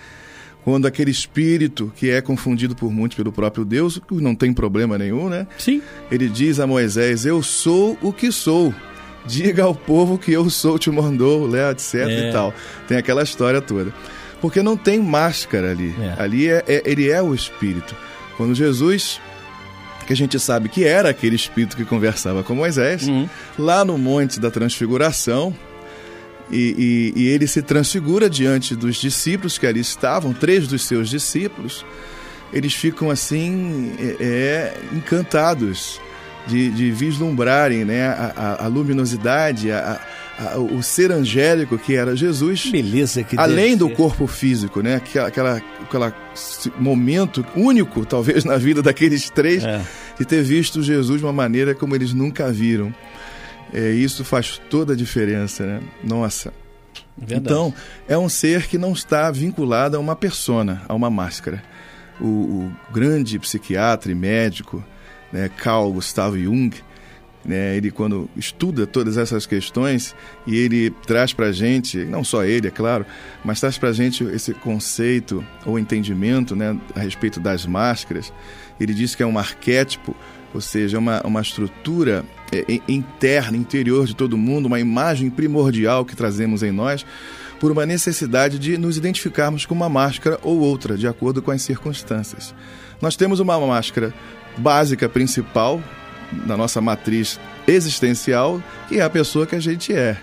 quando 0.64 0.86
aquele 0.86 1.12
espírito 1.12 1.92
que 1.96 2.10
é 2.10 2.22
confundido 2.22 2.76
por 2.76 2.92
muitos 2.92 3.18
pelo 3.18 3.32
próprio 3.32 3.66
Deus, 3.66 4.00
que 4.08 4.16
não 4.16 4.36
tem 4.36 4.54
problema 4.54 4.98
nenhum, 4.98 5.30
né? 5.30 5.48
Sim. 5.58 5.82
Ele 6.12 6.30
diz 6.30 6.60
a 6.60 6.68
Moisés: 6.68 7.26
Eu 7.26 7.42
sou 7.42 7.98
o 8.02 8.14
que 8.14 8.32
sou. 8.32 8.74
Diga 9.26 9.64
ao 9.64 9.76
povo 9.76 10.18
que 10.18 10.32
eu 10.32 10.50
sou, 10.50 10.80
te 10.80 10.90
mandou, 10.90 11.48
né, 11.48 11.70
etc 11.70 11.94
é. 11.96 12.30
e 12.30 12.32
tal. 12.32 12.52
Tem 12.88 12.98
aquela 12.98 13.22
história 13.22 13.62
toda. 13.62 13.94
Porque 14.42 14.64
não 14.64 14.76
tem 14.76 15.00
máscara 15.00 15.70
ali. 15.70 15.94
É. 16.02 16.22
Ali 16.22 16.50
é, 16.50 16.64
é, 16.68 16.82
ele 16.86 17.08
é 17.10 17.22
o 17.22 17.34
espírito. 17.34 17.96
Quando 18.36 18.56
Jesus 18.56 19.22
que 20.12 20.14
a 20.14 20.18
gente 20.18 20.38
sabe 20.40 20.68
que 20.68 20.84
era 20.84 21.10
aquele 21.10 21.38
espírito 21.38 21.78
que 21.78 21.86
conversava 21.86 22.44
com 22.44 22.54
Moisés, 22.54 23.08
uhum. 23.08 23.30
lá 23.58 23.86
no 23.86 23.98
Monte 23.98 24.42
da 24.42 24.52
Transfiguração. 24.52 25.56
E, 26.52 27.14
e, 27.16 27.22
e, 27.22 27.28
ele 27.30 27.48
se 27.48 27.62
transfigura 27.62 28.30
diante 28.30 28.76
dos 28.76 28.98
discípulos 28.98 29.58
que 29.58 29.66
ali 29.66 29.80
estavam, 29.80 30.34
três 30.34 30.68
dos 30.68 30.84
seus 30.84 31.10
discípulos. 31.10 31.86
Eles 32.52 32.74
ficam 32.74 33.10
assim, 33.10 33.94
é, 33.98 34.18
é 34.20 34.78
encantados 34.92 35.98
de, 36.46 36.70
de, 36.72 36.92
vislumbrarem 36.92 37.86
né, 37.86 38.08
a, 38.08 38.34
a, 38.36 38.66
a 38.66 38.68
luminosidade, 38.68 39.72
a, 39.72 40.02
o 40.58 40.82
ser 40.82 41.12
angélico 41.12 41.78
que 41.78 41.96
era 41.96 42.16
Jesus. 42.16 42.70
Beleza 42.72 43.24
que 43.24 43.38
Além 43.38 43.78
do 43.78 43.90
corpo 43.90 44.26
físico, 44.28 44.82
né? 44.82 44.96
Aquela, 44.96 45.28
aquela, 45.28 45.62
aquela 45.82 46.16
momento 46.80 47.46
único, 47.56 48.06
talvez, 48.08 48.44
na 48.44 48.58
vida 48.58 48.82
daqueles 48.82 49.30
três. 49.30 49.64
É. 49.64 49.82
e 50.20 50.26
ter 50.26 50.44
visto 50.44 50.82
Jesus 50.82 51.20
de 51.20 51.26
uma 51.26 51.34
maneira 51.34 51.76
como 51.76 51.96
eles 51.96 52.14
nunca 52.14 52.52
viram. 52.52 52.94
É, 53.74 53.92
isso 53.92 54.26
faz 54.26 54.60
toda 54.70 54.94
a 54.94 54.96
diferença, 54.96 55.66
né? 55.66 55.82
Nossa. 56.04 56.54
Verdade. 57.18 57.42
Então, 57.42 57.74
é 58.08 58.18
um 58.18 58.28
ser 58.28 58.68
que 58.68 58.78
não 58.78 58.94
está 58.94 59.30
vinculado 59.32 59.96
a 59.96 60.00
uma 60.00 60.16
persona, 60.16 60.82
a 60.88 60.94
uma 60.94 61.10
máscara. 61.10 61.64
O, 62.20 62.26
o 62.26 62.72
grande 62.92 63.38
psiquiatra 63.40 64.12
e 64.12 64.16
médico, 64.16 64.84
né, 65.32 65.50
Carl 65.50 65.92
Gustav 65.92 66.36
Jung, 66.36 66.72
né, 67.44 67.76
ele 67.76 67.92
quando 67.92 68.30
estuda 68.36 68.86
todas 68.86 69.18
essas 69.18 69.46
questões 69.46 70.16
e 70.46 70.56
ele 70.56 70.92
traz 71.06 71.34
para 71.34 71.48
a 71.48 71.52
gente, 71.52 71.98
não 72.06 72.24
só 72.24 72.44
ele, 72.44 72.68
é 72.68 72.72
claro, 72.72 73.06
mas 73.44 73.60
traz 73.60 73.78
para 73.78 73.90
a 73.90 73.94
gente 73.94 74.24
esse 74.26 74.54
conceito 74.54 75.44
ou 75.66 75.80
entendimento 75.80 76.56
né, 76.56 76.78
a 76.96 77.00
respeito 77.00 77.40
das 77.40 77.66
máscaras. 77.66 78.32
Ele 78.80 78.94
diz 78.94 79.16
que 79.16 79.24
é 79.24 79.26
um 79.26 79.38
arquétipo, 79.38 80.16
ou 80.54 80.62
seja, 80.62 81.00
uma, 81.00 81.22
uma 81.26 81.42
estrutura 81.42 82.26
é, 82.52 82.66
interna, 82.88 83.58
interior 83.58 84.06
de 84.06 84.16
todo 84.16 84.38
mundo, 84.38 84.66
uma 84.66 84.80
imagem 84.80 85.30
primordial 85.30 86.06
que 86.06 86.16
trazemos 86.16 86.62
em 86.64 86.72
nós, 86.72 87.06
por 87.60 87.72
uma 87.72 87.86
necessidade 87.86 88.58
de 88.58 88.78
nos 88.78 88.98
identificarmos 88.98 89.66
com 89.66 89.76
uma 89.76 89.88
máscara 89.88 90.40
ou 90.42 90.60
outra, 90.60 90.98
de 90.98 91.08
acordo 91.08 91.42
com 91.42 91.52
as 91.52 91.62
circunstâncias. 91.62 92.56
Nós 93.00 93.16
temos 93.16 93.40
uma 93.40 93.60
máscara 93.60 94.14
básica, 94.58 95.08
principal, 95.08 95.82
na 96.46 96.56
nossa 96.56 96.82
matriz 96.82 97.40
existencial, 97.68 98.62
que 98.88 99.00
é 99.00 99.02
a 99.02 99.10
pessoa 99.10 99.46
que 99.46 99.56
a 99.56 99.60
gente 99.60 99.94
é, 99.94 100.18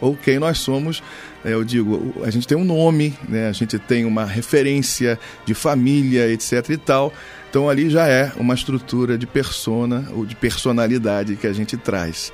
ou 0.00 0.16
quem 0.16 0.38
nós 0.38 0.58
somos. 0.58 1.02
É, 1.44 1.52
eu 1.52 1.64
digo, 1.64 2.14
a 2.24 2.30
gente 2.30 2.46
tem 2.46 2.56
um 2.56 2.64
nome, 2.64 3.14
né? 3.28 3.48
a 3.48 3.52
gente 3.52 3.78
tem 3.78 4.04
uma 4.04 4.24
referência 4.24 5.18
de 5.44 5.54
família, 5.54 6.28
etc 6.30 6.70
e 6.70 6.76
tal. 6.76 7.12
Então 7.48 7.68
ali 7.68 7.88
já 7.88 8.06
é 8.06 8.32
uma 8.36 8.54
estrutura 8.54 9.16
de 9.16 9.26
persona 9.26 10.08
ou 10.12 10.26
de 10.26 10.34
personalidade 10.34 11.36
que 11.36 11.46
a 11.46 11.52
gente 11.52 11.76
traz. 11.76 12.32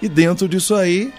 E 0.00 0.08
dentro 0.08 0.48
disso 0.48 0.74
aí, 0.74 1.12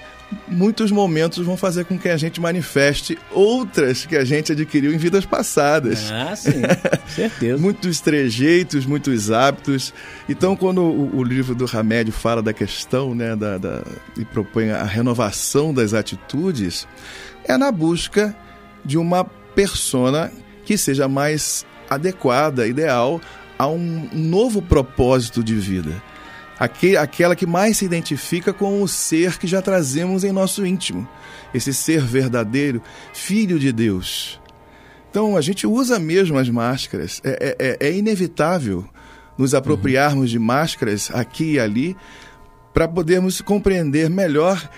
muitos 0.48 0.92
momentos 0.92 1.46
vão 1.46 1.58
fazer 1.58 1.86
com 1.86 1.98
que 1.98 2.10
a 2.10 2.18
gente 2.18 2.40
manifeste 2.40 3.18
outras 3.32 4.06
que 4.06 4.16
a 4.16 4.24
gente 4.24 4.52
adquiriu 4.52 4.94
em 4.94 4.98
vidas 4.98 5.26
passadas. 5.26 6.12
Ah, 6.12 6.36
sim, 6.36 6.62
certeza. 7.08 7.62
muitos 7.62 8.00
trejeitos, 8.00 8.86
muitos 8.86 9.32
hábitos. 9.32 9.94
Então, 10.28 10.56
quando 10.56 10.82
o, 10.82 11.18
o, 11.18 11.24
livro 11.24 11.56
do 11.56 11.66
Ramédio 11.66 12.14
fala 12.14 12.42
da 12.42 12.54
questão, 12.54 13.14
né, 13.16 13.36
da, 13.36 13.58
da, 13.58 13.84
e 14.18 14.26
propõe 14.26 14.72
a 14.72 14.84
renovação 14.84 15.74
das 15.74 15.94
atitudes, 15.94 16.88
é 17.46 17.58
na 17.58 17.72
busca 17.72 18.36
de 18.84 18.98
uma 18.98 19.24
persona 19.24 20.32
que 20.66 20.78
seja 20.78 21.08
mais 21.08 21.66
adequada, 21.90 22.68
ideal 22.68 23.22
a 23.58 23.68
um 23.68 24.10
novo 24.14 24.62
propósito 24.62 25.44
de 25.44 25.56
vida 25.56 26.02
aquela 26.60 27.36
que 27.36 27.46
mais 27.46 27.78
se 27.78 27.86
identifica 27.86 28.54
com 28.54 28.82
o 28.82 28.88
ser 28.88 29.38
que 29.38 29.48
já 29.48 29.62
trazemos 29.62 30.24
em 30.24 30.32
nosso 30.32 30.66
íntimo, 30.66 31.08
esse 31.54 31.74
ser 31.74 32.02
verdadeiro, 32.02 32.82
filho 33.14 33.60
de 33.60 33.72
Deus. 33.72 34.40
Então 35.10 35.38
a 35.38 35.42
gente 35.42 35.68
usa 35.68 36.00
mesmo 36.00 36.38
as 36.38 36.50
máscaras, 36.50 37.22
é, 37.24 37.56
é, 37.60 37.78
é, 37.82 37.88
é 37.90 37.98
inevitável 37.98 38.86
nos 39.38 39.54
apropriarmos 39.54 40.26
uhum. 40.26 40.32
de 40.32 40.40
máscaras 40.40 41.10
aqui 41.14 41.54
e 41.54 41.60
ali 41.60 41.96
para 42.74 42.88
podermos 42.88 43.42
compreender 43.42 44.10
melhor 44.10 44.70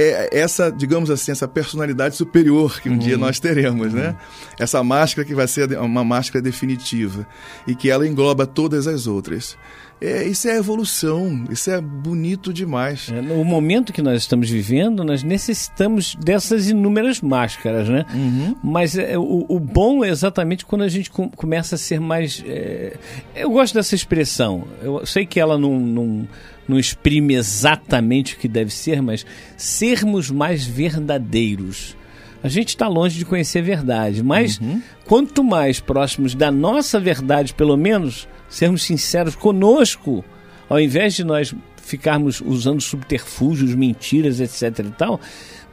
é 0.00 0.38
essa, 0.38 0.70
digamos 0.70 1.10
assim, 1.10 1.32
essa 1.32 1.48
personalidade 1.48 2.14
superior 2.14 2.80
que 2.80 2.88
um 2.88 2.92
uhum. 2.92 2.98
dia 2.98 3.18
nós 3.18 3.40
teremos, 3.40 3.92
né? 3.92 4.00
uhum. 4.00 4.12
né? 4.12 4.16
Essa 4.56 4.82
máscara 4.84 5.26
que 5.26 5.34
vai 5.34 5.48
ser 5.48 5.76
uma 5.76 6.04
máscara 6.04 6.40
definitiva 6.40 7.26
e 7.66 7.74
que 7.74 7.90
ela 7.90 8.06
engloba 8.06 8.46
todas 8.46 8.86
as 8.86 9.08
outras. 9.08 9.58
É, 10.00 10.24
isso 10.24 10.48
é 10.48 10.56
evolução, 10.56 11.44
isso 11.50 11.70
é 11.70 11.80
bonito 11.80 12.52
demais. 12.52 13.10
É, 13.10 13.20
no 13.20 13.44
momento 13.44 13.92
que 13.92 14.00
nós 14.00 14.22
estamos 14.22 14.48
vivendo, 14.48 15.02
nós 15.02 15.24
necessitamos 15.24 16.14
dessas 16.14 16.70
inúmeras 16.70 17.20
máscaras, 17.20 17.88
né? 17.88 18.06
Uhum. 18.14 18.56
Mas 18.62 18.96
é, 18.96 19.18
o, 19.18 19.44
o, 19.48 19.58
bom 19.58 20.04
é 20.04 20.08
exatamente 20.08 20.64
quando 20.64 20.82
a 20.82 20.88
gente 20.88 21.10
com, 21.10 21.28
começa 21.28 21.74
a 21.74 21.78
ser 21.78 22.00
mais. 22.00 22.44
É... 22.46 22.96
Eu 23.34 23.50
gosto 23.50 23.74
dessa 23.74 23.94
expressão. 23.94 24.68
Eu 24.80 25.04
sei 25.04 25.26
que 25.26 25.40
ela 25.40 25.58
não, 25.58 25.80
não, 25.80 26.28
não 26.68 26.78
exprime 26.78 27.34
exatamente 27.34 28.34
o 28.34 28.38
que 28.38 28.46
deve 28.46 28.72
ser, 28.72 29.02
mas 29.02 29.26
sermos 29.56 30.30
mais 30.30 30.64
verdadeiros. 30.64 31.96
A 32.40 32.48
gente 32.48 32.68
está 32.68 32.86
longe 32.86 33.18
de 33.18 33.24
conhecer 33.24 33.58
a 33.58 33.62
verdade, 33.62 34.22
mas 34.22 34.60
uhum. 34.60 34.80
quanto 35.06 35.42
mais 35.42 35.80
próximos 35.80 36.36
da 36.36 36.52
nossa 36.52 37.00
verdade, 37.00 37.52
pelo 37.52 37.76
menos 37.76 38.28
sermos 38.48 38.82
sinceros 38.82 39.34
conosco, 39.34 40.24
ao 40.68 40.80
invés 40.80 41.14
de 41.14 41.24
nós 41.24 41.54
ficarmos 41.82 42.40
usando 42.40 42.80
subterfúgios, 42.80 43.74
mentiras, 43.74 44.40
etc 44.40 44.86
e 44.86 44.90
tal, 44.90 45.20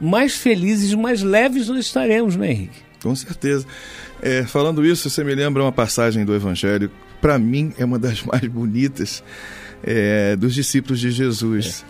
mais 0.00 0.34
felizes, 0.34 0.94
mais 0.94 1.22
leves 1.22 1.68
nós 1.68 1.84
estaremos, 1.84 2.36
né, 2.36 2.50
Henrique? 2.50 2.78
Com 3.02 3.14
certeza. 3.14 3.66
É, 4.22 4.42
falando 4.44 4.84
isso, 4.84 5.08
você 5.10 5.22
me 5.22 5.34
lembra 5.34 5.62
uma 5.62 5.72
passagem 5.72 6.24
do 6.24 6.34
Evangelho, 6.34 6.90
para 7.20 7.38
mim 7.38 7.72
é 7.78 7.84
uma 7.84 7.98
das 7.98 8.22
mais 8.24 8.46
bonitas 8.46 9.22
é, 9.82 10.36
dos 10.36 10.54
discípulos 10.54 11.00
de 11.00 11.10
Jesus. 11.10 11.84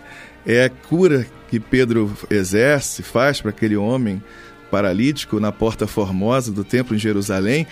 É. 0.45 0.57
é 0.57 0.65
a 0.65 0.71
cura 0.71 1.27
que 1.49 1.61
Pedro 1.61 2.13
exerce, 2.29 3.03
faz 3.03 3.41
para 3.41 3.51
aquele 3.51 3.77
homem 3.77 4.23
paralítico 4.71 5.39
na 5.39 5.53
porta 5.53 5.87
formosa 5.87 6.53
do 6.53 6.65
templo 6.65 6.95
em 6.95 6.99
Jerusalém 6.99 7.67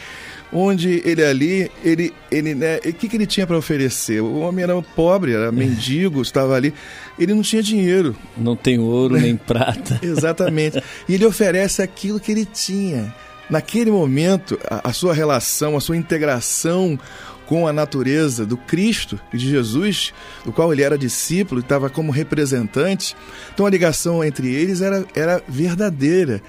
onde 0.54 1.02
ele 1.04 1.24
ali, 1.24 1.70
ele, 1.84 2.14
ele, 2.30 2.54
né, 2.54 2.76
o 2.76 2.92
que, 2.92 3.08
que 3.08 3.16
ele 3.16 3.26
tinha 3.26 3.46
para 3.46 3.58
oferecer? 3.58 4.22
O 4.22 4.38
homem 4.38 4.62
era 4.62 4.80
pobre, 4.80 5.32
era 5.32 5.50
mendigo, 5.50 6.22
estava 6.22 6.54
ali, 6.54 6.72
ele 7.18 7.34
não 7.34 7.42
tinha 7.42 7.62
dinheiro. 7.62 8.14
Não 8.36 8.54
tem 8.54 8.78
ouro 8.78 9.16
nem 9.18 9.34
prata. 9.36 9.98
Exatamente. 10.00 10.80
E 11.08 11.14
ele 11.14 11.26
oferece 11.26 11.82
aquilo 11.82 12.20
que 12.20 12.30
ele 12.30 12.44
tinha. 12.44 13.12
Naquele 13.50 13.90
momento, 13.90 14.58
a, 14.70 14.88
a 14.88 14.92
sua 14.92 15.12
relação, 15.12 15.76
a 15.76 15.80
sua 15.80 15.96
integração 15.96 16.98
com 17.46 17.66
a 17.66 17.72
natureza 17.72 18.46
do 18.46 18.56
Cristo 18.56 19.20
e 19.32 19.36
de 19.36 19.50
Jesus, 19.50 20.14
do 20.44 20.52
qual 20.52 20.72
ele 20.72 20.82
era 20.82 20.96
discípulo, 20.96 21.60
estava 21.60 21.90
como 21.90 22.12
representante. 22.12 23.14
Então 23.52 23.66
a 23.66 23.70
ligação 23.70 24.24
entre 24.24 24.54
eles 24.54 24.80
era, 24.80 25.04
era 25.14 25.42
verdadeira. 25.46 26.40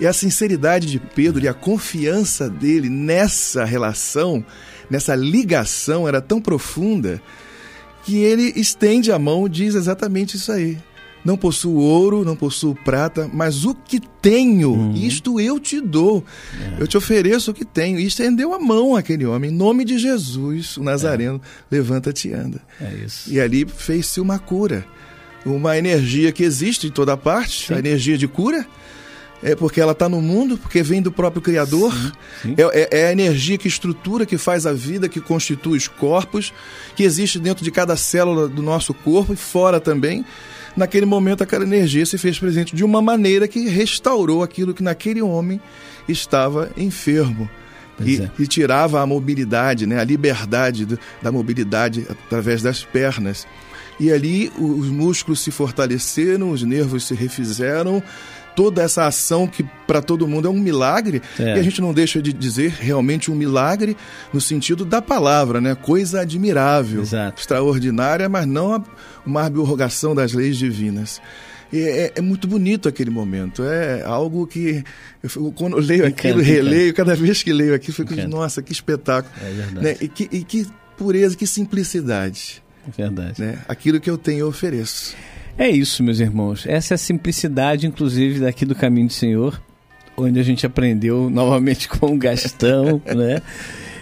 E 0.00 0.06
a 0.06 0.12
sinceridade 0.12 0.86
de 0.86 0.98
Pedro 0.98 1.44
e 1.44 1.48
a 1.48 1.54
confiança 1.54 2.48
dele 2.48 2.88
nessa 2.88 3.64
relação, 3.64 4.44
nessa 4.90 5.14
ligação, 5.14 6.08
era 6.08 6.20
tão 6.20 6.40
profunda 6.40 7.22
que 8.04 8.16
ele 8.16 8.52
estende 8.56 9.12
a 9.12 9.18
mão 9.18 9.46
e 9.46 9.50
diz 9.50 9.74
exatamente 9.74 10.36
isso 10.36 10.50
aí. 10.50 10.78
Não 11.24 11.36
possuo 11.36 11.76
ouro, 11.76 12.24
não 12.24 12.34
possuo 12.34 12.74
prata, 12.74 13.30
mas 13.32 13.64
o 13.64 13.74
que 13.74 14.00
tenho, 14.20 14.72
uhum. 14.72 14.94
isto 14.94 15.38
eu 15.38 15.60
te 15.60 15.80
dou. 15.80 16.24
É. 16.60 16.82
Eu 16.82 16.86
te 16.88 16.96
ofereço 16.96 17.52
o 17.52 17.54
que 17.54 17.64
tenho. 17.64 18.00
E 18.00 18.06
estendeu 18.06 18.52
a 18.52 18.58
mão 18.58 18.96
àquele 18.96 19.24
homem, 19.24 19.50
em 19.50 19.54
nome 19.54 19.84
de 19.84 19.98
Jesus, 19.98 20.76
o 20.76 20.82
Nazareno, 20.82 21.40
é. 21.44 21.76
levanta-te 21.76 22.28
e 22.28 22.32
anda. 22.32 22.60
É 22.80 22.92
isso. 23.06 23.32
E 23.32 23.40
ali 23.40 23.64
fez-se 23.64 24.20
uma 24.20 24.38
cura. 24.38 24.84
Uma 25.46 25.76
energia 25.76 26.30
que 26.32 26.42
existe 26.42 26.88
em 26.88 26.90
toda 26.90 27.16
parte, 27.16 27.68
Sim. 27.68 27.74
a 27.74 27.78
energia 27.78 28.18
de 28.18 28.26
cura 28.26 28.66
é 29.42 29.56
porque 29.56 29.80
ela 29.80 29.92
está 29.92 30.08
no 30.08 30.22
mundo, 30.22 30.56
porque 30.56 30.82
vem 30.82 31.02
do 31.02 31.10
próprio 31.10 31.42
Criador. 31.42 31.92
Sim, 31.92 32.12
sim. 32.42 32.54
É, 32.56 32.80
é, 32.80 33.00
é, 33.00 33.08
a 33.08 33.12
energia 33.12 33.58
que 33.58 33.66
estrutura, 33.66 34.24
que 34.24 34.38
faz 34.38 34.66
a 34.66 34.72
vida, 34.72 35.08
que 35.08 35.20
constitui 35.20 35.76
os 35.76 35.88
corpos, 35.88 36.52
que 36.94 37.02
existe 37.02 37.38
dentro 37.38 37.64
de 37.64 37.70
cada 37.70 37.96
célula 37.96 38.48
do 38.48 38.62
nosso 38.62 38.94
corpo 38.94 39.32
e 39.32 39.36
fora 39.36 39.80
também. 39.80 40.24
Naquele 40.76 41.04
momento, 41.04 41.42
aquela 41.42 41.64
energia 41.64 42.06
se 42.06 42.16
fez 42.16 42.38
presente 42.38 42.74
de 42.74 42.84
uma 42.84 43.02
maneira 43.02 43.48
que 43.48 43.68
restaurou 43.68 44.42
aquilo 44.42 44.72
que 44.72 44.82
naquele 44.82 45.20
homem 45.20 45.60
estava 46.08 46.70
enfermo. 46.76 47.50
E, 48.00 48.22
é. 48.22 48.30
e, 48.38 48.46
tirava 48.46 49.00
a 49.00 49.06
mobilidade, 49.06 49.86
né, 49.86 50.00
a 50.00 50.04
liberdade 50.04 50.86
do, 50.86 50.98
da 51.20 51.30
mobilidade 51.30 52.06
através 52.08 52.62
das 52.62 52.82
pernas. 52.82 53.46
E 54.00 54.10
ali 54.10 54.50
os 54.58 54.88
músculos 54.88 55.40
se 55.40 55.50
fortaleceram, 55.50 56.50
os 56.50 56.62
nervos 56.62 57.04
se 57.04 57.14
refizeram, 57.14 58.02
toda 58.54 58.82
essa 58.82 59.06
ação 59.06 59.46
que 59.46 59.64
para 59.86 60.00
todo 60.02 60.26
mundo 60.26 60.48
é 60.48 60.50
um 60.50 60.58
milagre, 60.58 61.22
é. 61.38 61.56
e 61.56 61.60
a 61.60 61.62
gente 61.62 61.80
não 61.80 61.92
deixa 61.92 62.20
de 62.20 62.32
dizer 62.32 62.76
realmente 62.78 63.30
um 63.30 63.34
milagre 63.34 63.96
no 64.32 64.40
sentido 64.40 64.84
da 64.84 65.02
palavra, 65.02 65.60
né? 65.60 65.74
Coisa 65.74 66.20
admirável, 66.20 67.02
Exato. 67.02 67.40
extraordinária, 67.40 68.28
mas 68.28 68.46
não 68.46 68.84
uma 69.24 69.46
abrogação 69.46 70.14
das 70.14 70.32
leis 70.32 70.56
divinas. 70.56 71.20
É, 71.72 72.12
é, 72.16 72.20
muito 72.20 72.46
bonito 72.46 72.86
aquele 72.88 73.10
momento. 73.10 73.64
É 73.64 74.02
algo 74.02 74.46
que, 74.46 74.84
eu, 75.22 75.52
quando 75.52 75.78
eu 75.78 75.82
leio 75.82 76.06
encanta, 76.06 76.28
aquilo, 76.28 76.42
releio, 76.42 76.90
encanta. 76.90 77.10
cada 77.10 77.16
vez 77.16 77.42
que 77.42 77.52
leio 77.52 77.74
aquilo, 77.74 77.94
fico, 77.94 78.14
nossa, 78.28 78.62
que 78.62 78.72
espetáculo. 78.72 79.32
É 79.40 79.50
verdade. 79.50 79.86
Né? 79.86 79.96
E, 80.00 80.08
que, 80.08 80.28
e 80.30 80.44
que 80.44 80.66
pureza, 80.98 81.34
que 81.34 81.46
simplicidade. 81.46 82.62
É 82.86 83.02
verdade. 83.02 83.40
Né? 83.40 83.58
Aquilo 83.66 83.98
que 84.00 84.10
eu 84.10 84.18
tenho, 84.18 84.40
eu 84.40 84.48
ofereço. 84.48 85.14
É 85.56 85.68
isso, 85.68 86.02
meus 86.02 86.20
irmãos. 86.20 86.66
Essa 86.66 86.94
é 86.94 86.96
a 86.96 86.98
simplicidade, 86.98 87.86
inclusive, 87.86 88.40
daqui 88.40 88.64
do 88.64 88.74
Caminho 88.74 89.06
do 89.06 89.12
Senhor, 89.12 89.60
onde 90.16 90.40
a 90.40 90.42
gente 90.42 90.64
aprendeu 90.64 91.28
novamente 91.30 91.88
com 91.88 92.14
o 92.14 92.18
Gastão, 92.18 93.00
né? 93.14 93.42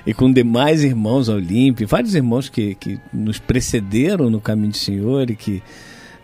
e 0.07 0.15
com 0.15 0.33
demais 0.33 0.83
irmãos 0.83 1.29
Olímpio, 1.29 1.87
vários 1.87 2.15
irmãos 2.15 2.49
que, 2.49 2.75
que 2.75 2.99
nos 3.13 3.39
precederam 3.39 4.31
no 4.31 4.41
caminho 4.41 4.71
do 4.71 4.77
Senhor 4.77 5.31
e 5.31 5.37
que, 5.37 5.63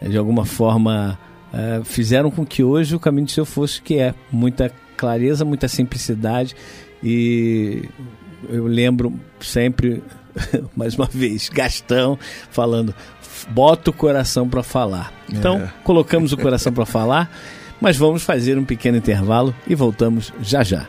de 0.00 0.16
alguma 0.16 0.46
forma, 0.46 1.18
uh, 1.52 1.84
fizeram 1.84 2.30
com 2.30 2.44
que 2.44 2.62
hoje 2.62 2.96
o 2.96 3.00
caminho 3.00 3.26
do 3.26 3.30
Senhor 3.30 3.44
fosse 3.44 3.80
o 3.80 3.82
que 3.82 3.98
é. 3.98 4.14
Muita 4.32 4.72
clareza, 4.96 5.44
muita 5.44 5.68
simplicidade 5.68 6.56
e 7.02 7.84
eu 8.48 8.66
lembro 8.66 9.12
sempre, 9.40 10.02
mais 10.74 10.94
uma 10.96 11.06
vez, 11.06 11.48
Gastão 11.48 12.18
falando, 12.50 12.94
bota 13.48 13.90
o 13.90 13.92
coração 13.92 14.48
para 14.48 14.62
falar. 14.62 15.12
Então, 15.32 15.59
é. 15.59 15.70
colocamos 15.82 16.32
o 16.32 16.37
coração 16.37 16.72
para 16.72 16.87
falar, 16.87 17.30
mas 17.80 17.96
vamos 17.96 18.22
fazer 18.22 18.59
um 18.59 18.64
pequeno 18.64 18.96
intervalo 18.96 19.54
e 19.66 19.74
voltamos 19.74 20.32
já 20.40 20.62
já. 20.62 20.87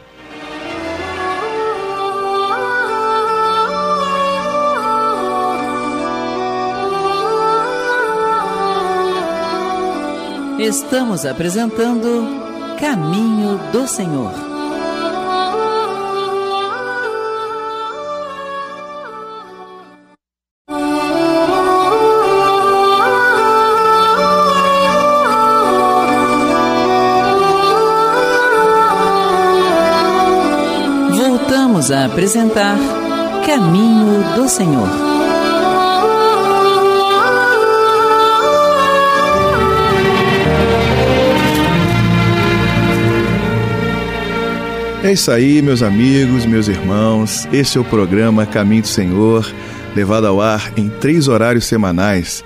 Estamos 10.59 11.23
apresentando 11.23 12.27
Caminho 12.79 13.59
do 13.71 13.87
Senhor. 13.87 14.56
Voltamos 31.87 31.91
a 31.91 32.05
apresentar 32.05 32.77
Caminho 33.45 34.35
do 34.35 34.49
Senhor. 34.49 34.89
É 45.03 45.13
isso 45.13 45.31
aí, 45.31 45.61
meus 45.61 45.81
amigos, 45.81 46.45
meus 46.45 46.67
irmãos. 46.67 47.47
Este 47.53 47.77
é 47.77 47.81
o 47.81 47.85
programa 47.85 48.45
Caminho 48.45 48.81
do 48.81 48.87
Senhor, 48.87 49.49
levado 49.95 50.27
ao 50.27 50.41
ar 50.41 50.73
em 50.75 50.89
três 50.89 51.27
horários 51.27 51.65
semanais, 51.65 52.43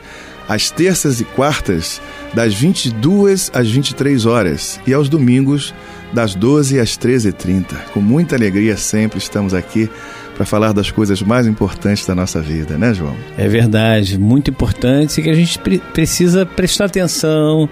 às 0.47 0.69
terças 0.69 1.19
e 1.19 1.23
quartas, 1.23 1.99
das 2.33 2.53
22 2.53 3.49
às 3.53 3.69
23 3.69 4.25
horas, 4.25 4.79
e 4.85 4.93
aos 4.93 5.09
domingos, 5.09 5.73
das 6.13 6.35
12 6.35 6.79
às 6.79 6.97
13h30. 6.97 7.75
Com 7.93 8.01
muita 8.01 8.35
alegria, 8.35 8.77
sempre 8.77 9.19
estamos 9.19 9.53
aqui 9.53 9.89
para 10.35 10.45
falar 10.45 10.73
das 10.73 10.89
coisas 10.89 11.21
mais 11.21 11.45
importantes 11.45 12.05
da 12.05 12.15
nossa 12.15 12.41
vida, 12.41 12.77
né, 12.77 12.93
João? 12.93 13.15
É 13.37 13.47
verdade, 13.47 14.17
muito 14.17 14.49
importante 14.49 15.19
e 15.19 15.23
que 15.23 15.29
a 15.29 15.35
gente 15.35 15.59
precisa 15.93 16.45
prestar 16.45 16.85
atenção 16.85 17.69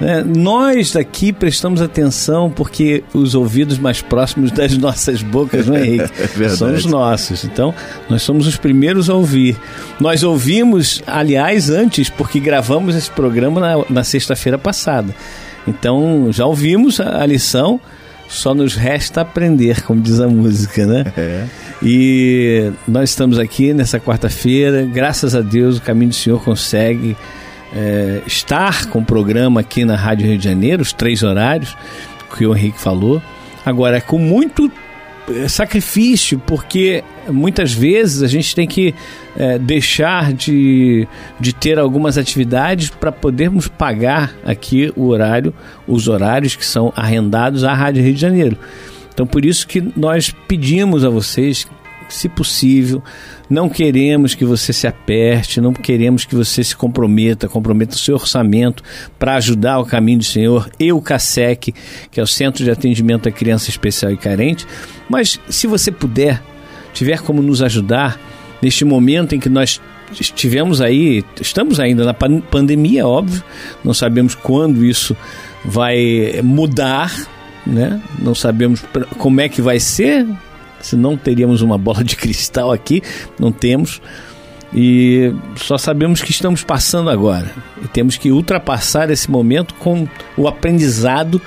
né? 0.00 0.22
Nós 0.22 0.92
daqui 0.92 1.32
prestamos 1.32 1.80
atenção 1.80 2.50
porque 2.50 3.02
os 3.14 3.34
ouvidos 3.34 3.78
mais 3.78 4.02
próximos 4.02 4.50
das 4.50 4.76
nossas 4.78 5.22
bocas, 5.22 5.66
não 5.66 5.76
é, 5.76 5.86
Henrique? 5.86 6.12
é 6.42 6.48
São 6.50 6.72
os 6.72 6.84
nossos. 6.84 7.44
Então, 7.44 7.74
nós 8.08 8.22
somos 8.22 8.46
os 8.46 8.56
primeiros 8.56 9.08
a 9.08 9.14
ouvir. 9.14 9.56
Nós 9.98 10.22
ouvimos, 10.22 11.02
aliás, 11.06 11.70
antes, 11.70 12.10
porque 12.10 12.38
gravamos 12.38 12.94
esse 12.94 13.10
programa 13.10 13.60
na, 13.60 13.84
na 13.88 14.04
sexta-feira 14.04 14.58
passada. 14.58 15.14
Então, 15.66 16.28
já 16.30 16.46
ouvimos 16.46 17.00
a, 17.00 17.24
lição, 17.26 17.80
só 18.28 18.54
nos 18.54 18.74
resta 18.74 19.22
aprender, 19.22 19.82
como 19.82 20.00
diz 20.00 20.20
a 20.20 20.28
música, 20.28 20.86
né? 20.86 21.04
É. 21.16 21.44
E 21.82 22.72
nós 22.86 23.10
estamos 23.10 23.38
aqui 23.38 23.74
nessa 23.74 23.98
quarta-feira, 23.98 24.82
graças 24.84 25.34
a 25.34 25.40
Deus, 25.40 25.78
o 25.78 25.82
caminho 25.82 26.10
do 26.10 26.14
Senhor 26.14 26.42
consegue 26.42 27.16
é, 27.74 28.22
estar 28.26 28.86
com 28.86 29.00
o 29.00 29.04
programa 29.04 29.60
aqui 29.60 29.84
na 29.84 29.96
Rádio 29.96 30.26
Rio 30.26 30.38
de 30.38 30.44
Janeiro, 30.44 30.82
os 30.82 30.92
três 30.92 31.22
horários 31.22 31.76
que 32.36 32.46
o 32.46 32.56
Henrique 32.56 32.80
falou. 32.80 33.20
Agora, 33.64 33.96
é 33.96 34.00
com 34.00 34.18
muito 34.18 34.70
sacrifício, 35.48 36.40
porque 36.46 37.02
muitas 37.28 37.72
vezes 37.72 38.22
a 38.22 38.26
gente 38.26 38.54
tem 38.54 38.66
que 38.66 38.94
é, 39.36 39.58
deixar 39.58 40.32
de, 40.32 41.06
de 41.38 41.52
ter 41.52 41.78
algumas 41.78 42.16
atividades 42.16 42.90
para 42.90 43.10
podermos 43.10 43.68
pagar 43.68 44.34
aqui 44.44 44.92
o 44.96 45.08
horário, 45.08 45.52
os 45.86 46.08
horários 46.08 46.54
que 46.54 46.64
são 46.64 46.92
arrendados 46.94 47.64
à 47.64 47.74
Rádio 47.74 48.02
Rio 48.02 48.14
de 48.14 48.20
Janeiro. 48.20 48.58
Então, 49.12 49.26
por 49.26 49.44
isso 49.44 49.66
que 49.66 49.82
nós 49.96 50.34
pedimos 50.46 51.04
a 51.04 51.08
vocês, 51.08 51.66
se 52.08 52.28
possível, 52.28 53.02
não 53.48 53.68
queremos 53.68 54.34
que 54.34 54.44
você 54.44 54.72
se 54.72 54.86
aperte, 54.86 55.60
não 55.60 55.72
queremos 55.72 56.24
que 56.24 56.34
você 56.34 56.62
se 56.62 56.76
comprometa, 56.76 57.48
comprometa 57.48 57.94
o 57.94 57.98
seu 57.98 58.14
orçamento 58.14 58.82
para 59.18 59.36
ajudar 59.36 59.78
o 59.78 59.86
caminho 59.86 60.18
do 60.18 60.24
Senhor 60.24 60.70
e 60.78 60.92
o 60.92 61.00
CASEC, 61.00 61.74
que 62.10 62.20
é 62.20 62.22
o 62.22 62.26
Centro 62.26 62.64
de 62.64 62.70
Atendimento 62.70 63.28
à 63.28 63.32
Criança 63.32 63.70
Especial 63.70 64.12
e 64.12 64.16
Carente. 64.16 64.66
Mas 65.08 65.40
se 65.48 65.66
você 65.66 65.90
puder, 65.90 66.42
tiver 66.92 67.20
como 67.20 67.42
nos 67.42 67.62
ajudar 67.62 68.18
neste 68.60 68.84
momento 68.84 69.34
em 69.34 69.40
que 69.40 69.48
nós 69.48 69.80
estivemos 70.12 70.80
aí, 70.80 71.24
estamos 71.40 71.80
ainda 71.80 72.04
na 72.04 72.14
pandemia, 72.14 73.06
óbvio, 73.06 73.42
não 73.84 73.92
sabemos 73.92 74.34
quando 74.34 74.84
isso 74.84 75.16
vai 75.64 76.40
mudar, 76.42 77.12
né? 77.66 78.00
Não 78.18 78.34
sabemos 78.34 78.84
como 79.18 79.40
é 79.40 79.48
que 79.48 79.60
vai 79.60 79.80
ser, 79.80 80.26
se 80.80 80.96
não 80.96 81.16
teríamos 81.16 81.62
uma 81.62 81.78
bola 81.78 82.04
de 82.04 82.16
cristal 82.16 82.72
aqui, 82.72 83.02
não 83.38 83.50
temos. 83.52 84.00
E 84.74 85.32
só 85.56 85.78
sabemos 85.78 86.22
que 86.22 86.30
estamos 86.30 86.62
passando 86.62 87.08
agora. 87.08 87.50
E 87.82 87.88
temos 87.88 88.16
que 88.16 88.30
ultrapassar 88.30 89.10
esse 89.10 89.30
momento 89.30 89.74
com 89.74 90.06
o 90.36 90.48
aprendizado 90.48 91.40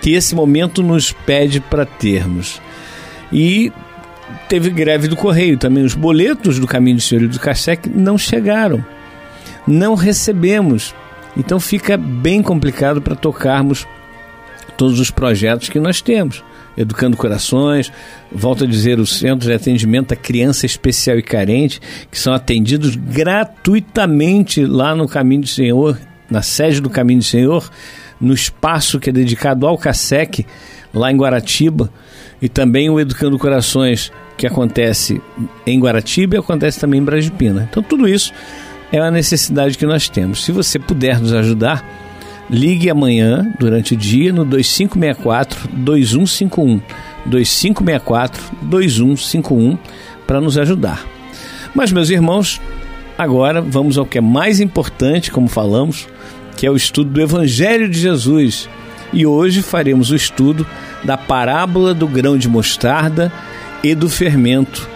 que 0.00 0.12
esse 0.12 0.34
momento 0.34 0.82
nos 0.82 1.12
pede 1.12 1.60
para 1.60 1.86
termos. 1.86 2.60
E 3.32 3.72
teve 4.48 4.70
greve 4.70 5.08
do 5.08 5.16
Correio 5.16 5.56
também. 5.56 5.84
Os 5.84 5.94
boletos 5.94 6.58
do 6.58 6.66
Caminho 6.66 6.96
do 6.96 7.02
Senhor 7.02 7.24
e 7.24 7.28
do 7.28 7.40
Cassec 7.40 7.88
não 7.88 8.18
chegaram. 8.18 8.84
Não 9.66 9.94
recebemos. 9.94 10.94
Então 11.36 11.58
fica 11.58 11.96
bem 11.96 12.42
complicado 12.42 13.00
para 13.00 13.14
tocarmos 13.14 13.86
todos 14.76 15.00
os 15.00 15.10
projetos 15.10 15.68
que 15.68 15.80
nós 15.80 16.00
temos. 16.00 16.42
Educando 16.76 17.16
Corações, 17.16 17.92
volto 18.32 18.64
a 18.64 18.66
dizer, 18.66 18.98
o 18.98 19.06
Centro 19.06 19.48
de 19.48 19.52
Atendimento 19.52 20.12
à 20.12 20.16
Criança 20.16 20.66
Especial 20.66 21.18
e 21.18 21.22
Carente, 21.22 21.80
que 22.10 22.18
são 22.18 22.32
atendidos 22.32 22.96
gratuitamente 22.96 24.64
lá 24.64 24.94
no 24.94 25.08
Caminho 25.08 25.42
do 25.42 25.48
Senhor, 25.48 25.98
na 26.30 26.42
sede 26.42 26.80
do 26.80 26.90
Caminho 26.90 27.20
do 27.20 27.24
Senhor, 27.24 27.70
no 28.20 28.34
espaço 28.34 28.98
que 28.98 29.10
é 29.10 29.12
dedicado 29.12 29.66
ao 29.66 29.78
CASEC, 29.78 30.46
lá 30.92 31.10
em 31.10 31.16
Guaratiba, 31.16 31.90
e 32.40 32.48
também 32.48 32.90
o 32.90 32.98
Educando 32.98 33.38
Corações, 33.38 34.12
que 34.36 34.46
acontece 34.46 35.20
em 35.66 35.78
Guaratiba 35.78 36.36
e 36.36 36.38
acontece 36.38 36.80
também 36.80 37.00
em 37.00 37.04
Brasipina. 37.04 37.68
Então, 37.70 37.82
tudo 37.82 38.08
isso 38.08 38.32
é 38.92 39.00
uma 39.00 39.10
necessidade 39.10 39.78
que 39.78 39.86
nós 39.86 40.08
temos. 40.08 40.44
Se 40.44 40.52
você 40.52 40.78
puder 40.78 41.20
nos 41.20 41.32
ajudar, 41.32 41.84
Ligue 42.50 42.90
amanhã, 42.90 43.50
durante 43.58 43.94
o 43.94 43.96
dia, 43.96 44.32
no 44.32 44.44
2564 44.44 45.68
2151. 45.72 46.80
2564 47.26 48.42
2151 48.62 49.78
para 50.26 50.40
nos 50.40 50.58
ajudar. 50.58 51.04
Mas, 51.74 51.90
meus 51.90 52.10
irmãos, 52.10 52.60
agora 53.16 53.60
vamos 53.60 53.96
ao 53.98 54.06
que 54.06 54.18
é 54.18 54.20
mais 54.20 54.60
importante, 54.60 55.30
como 55.30 55.48
falamos, 55.48 56.06
que 56.56 56.66
é 56.66 56.70
o 56.70 56.76
estudo 56.76 57.10
do 57.10 57.20
Evangelho 57.20 57.88
de 57.88 57.98
Jesus. 57.98 58.68
E 59.12 59.24
hoje 59.26 59.62
faremos 59.62 60.10
o 60.10 60.16
estudo 60.16 60.66
da 61.02 61.16
parábola 61.16 61.94
do 61.94 62.06
grão 62.06 62.36
de 62.36 62.48
mostarda 62.48 63.32
e 63.82 63.94
do 63.94 64.08
fermento, 64.08 64.88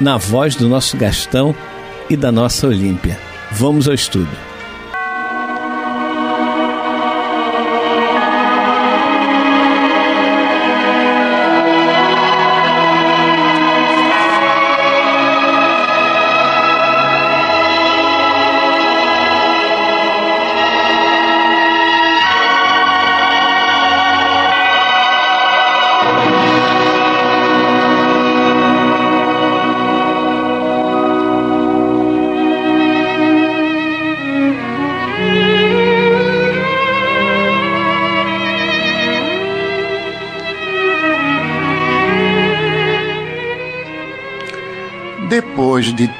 na 0.00 0.16
voz 0.16 0.54
do 0.54 0.68
nosso 0.68 0.96
Gastão 0.96 1.54
e 2.08 2.16
da 2.16 2.30
nossa 2.30 2.66
Olímpia. 2.66 3.18
Vamos 3.52 3.88
ao 3.88 3.94
estudo. 3.94 4.47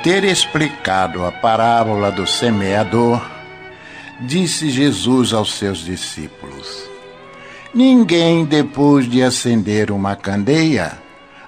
Ter 0.09 0.25
explicado 0.25 1.27
a 1.27 1.31
parábola 1.31 2.11
do 2.11 2.27
semeador, 2.27 3.21
disse 4.19 4.71
Jesus 4.71 5.35
aos 5.35 5.53
seus 5.53 5.81
discípulos: 5.81 6.89
Ninguém, 7.75 8.47
depois 8.47 9.07
de 9.07 9.23
acender 9.23 9.91
uma 9.91 10.17
candeia, 10.17 10.97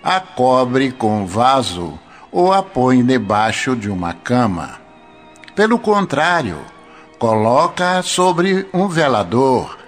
a 0.04 0.20
cobre 0.20 0.92
com 0.92 1.22
um 1.22 1.26
vaso 1.26 1.98
ou 2.30 2.52
a 2.52 2.62
põe 2.62 3.02
debaixo 3.02 3.74
de 3.74 3.88
uma 3.88 4.12
cama. 4.12 4.78
Pelo 5.56 5.78
contrário, 5.78 6.58
coloca 7.18 8.02
sobre 8.02 8.68
um 8.74 8.88
velador, 8.88 9.78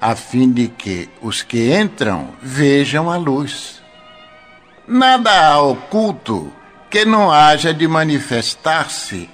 a 0.00 0.14
fim 0.14 0.52
de 0.52 0.68
que 0.68 1.10
os 1.20 1.42
que 1.42 1.76
entram 1.76 2.28
vejam 2.40 3.10
a 3.10 3.16
luz. 3.16 3.82
Nada 4.86 5.48
há 5.48 5.60
oculto 5.60 6.59
que 6.90 7.04
não 7.04 7.30
haja 7.30 7.72
de 7.72 7.86
manifestar-se, 7.86 9.30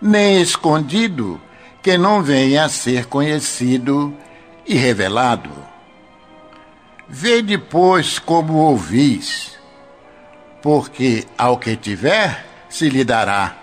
nem 0.00 0.40
escondido 0.40 1.40
que 1.82 1.96
não 1.96 2.22
venha 2.22 2.64
a 2.64 2.68
ser 2.68 3.06
conhecido 3.06 4.14
e 4.66 4.74
revelado. 4.74 5.50
Vede, 7.08 7.56
pois, 7.56 8.18
como 8.18 8.54
ouvis, 8.54 9.58
porque 10.62 11.26
ao 11.38 11.56
que 11.56 11.74
tiver 11.74 12.46
se 12.68 12.90
lhe 12.90 13.02
dará, 13.02 13.56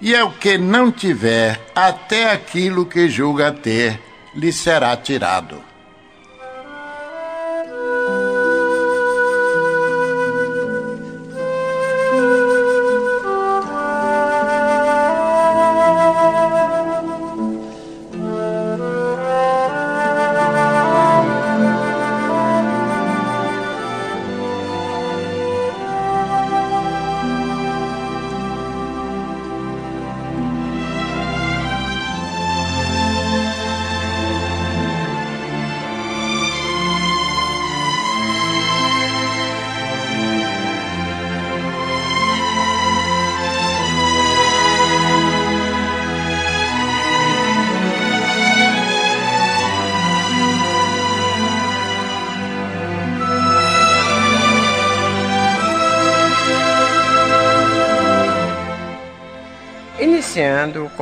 e 0.00 0.16
ao 0.16 0.32
que 0.32 0.56
não 0.56 0.90
tiver, 0.90 1.60
até 1.74 2.32
aquilo 2.32 2.86
que 2.86 3.08
julga 3.08 3.52
ter 3.52 4.00
lhe 4.34 4.50
será 4.50 4.96
tirado. 4.96 5.71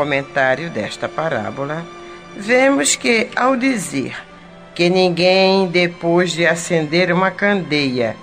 Comentário 0.00 0.70
desta 0.70 1.10
parábola, 1.10 1.84
vemos 2.34 2.96
que, 2.96 3.28
ao 3.36 3.54
dizer 3.54 4.16
que 4.74 4.88
ninguém, 4.88 5.66
depois 5.66 6.32
de 6.32 6.46
acender 6.46 7.12
uma 7.12 7.30
candeia, 7.30 8.16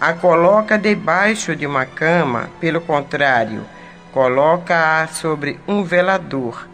a 0.00 0.12
coloca 0.12 0.78
debaixo 0.78 1.56
de 1.56 1.66
uma 1.66 1.84
cama, 1.84 2.50
pelo 2.60 2.80
contrário, 2.80 3.64
coloca-a 4.12 5.08
sobre 5.08 5.58
um 5.66 5.82
velador, 5.82 6.68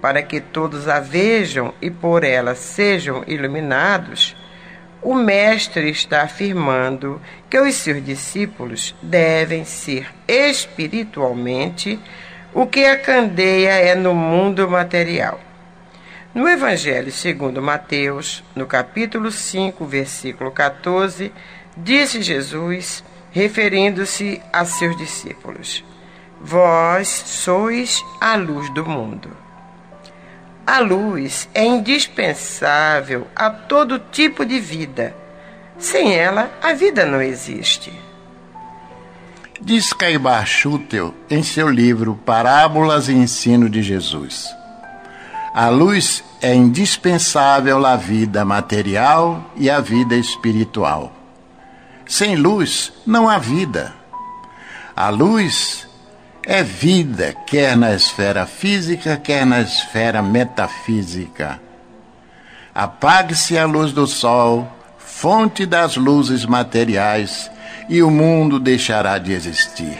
para 0.00 0.22
que 0.22 0.40
todos 0.40 0.88
a 0.88 0.98
vejam 0.98 1.74
e 1.82 1.90
por 1.90 2.24
ela 2.24 2.54
sejam 2.54 3.22
iluminados, 3.26 4.34
o 5.02 5.14
Mestre 5.14 5.90
está 5.90 6.22
afirmando 6.22 7.20
que 7.50 7.58
os 7.58 7.74
seus 7.74 8.02
discípulos 8.02 8.94
devem 9.02 9.66
ser 9.66 10.08
espiritualmente 10.26 12.00
o 12.56 12.66
que 12.66 12.86
a 12.86 12.98
candeia 12.98 13.72
é 13.72 13.94
no 13.94 14.14
mundo 14.14 14.66
material. 14.66 15.38
No 16.34 16.48
Evangelho 16.48 17.12
segundo 17.12 17.60
Mateus, 17.60 18.42
no 18.54 18.64
capítulo 18.64 19.30
5, 19.30 19.84
versículo 19.84 20.50
14, 20.50 21.30
disse 21.76 22.22
Jesus, 22.22 23.04
referindo-se 23.30 24.40
a 24.50 24.64
seus 24.64 24.96
discípulos: 24.96 25.84
Vós 26.40 27.08
sois 27.08 28.02
a 28.22 28.36
luz 28.36 28.72
do 28.72 28.86
mundo. 28.86 29.28
A 30.66 30.78
luz 30.78 31.50
é 31.52 31.62
indispensável 31.62 33.26
a 33.36 33.50
todo 33.50 33.98
tipo 33.98 34.46
de 34.46 34.58
vida. 34.58 35.14
Sem 35.76 36.14
ela, 36.14 36.50
a 36.62 36.72
vida 36.72 37.04
não 37.04 37.20
existe. 37.20 38.05
Diz 39.60 39.94
Caibar 39.94 40.46
Schutel 40.46 41.14
em 41.30 41.42
seu 41.42 41.70
livro 41.70 42.14
Parábolas 42.26 43.08
e 43.08 43.12
Ensino 43.12 43.70
de 43.70 43.82
Jesus. 43.82 44.46
A 45.54 45.70
luz 45.70 46.22
é 46.42 46.54
indispensável 46.54 47.86
à 47.86 47.96
vida 47.96 48.44
material 48.44 49.50
e 49.56 49.70
à 49.70 49.80
vida 49.80 50.14
espiritual. 50.14 51.10
Sem 52.04 52.36
luz 52.36 52.92
não 53.06 53.28
há 53.28 53.38
vida. 53.38 53.94
A 54.94 55.08
luz 55.08 55.88
é 56.42 56.62
vida, 56.62 57.34
quer 57.46 57.78
na 57.78 57.94
esfera 57.94 58.44
física, 58.44 59.16
quer 59.16 59.46
na 59.46 59.62
esfera 59.62 60.20
metafísica. 60.20 61.58
Apague-se 62.74 63.56
a 63.56 63.64
luz 63.64 63.90
do 63.90 64.06
sol, 64.06 64.70
fonte 64.98 65.64
das 65.64 65.96
luzes 65.96 66.44
materiais, 66.44 67.50
e 67.88 68.02
o 68.02 68.10
mundo 68.10 68.58
deixará 68.58 69.18
de 69.18 69.32
existir. 69.32 69.98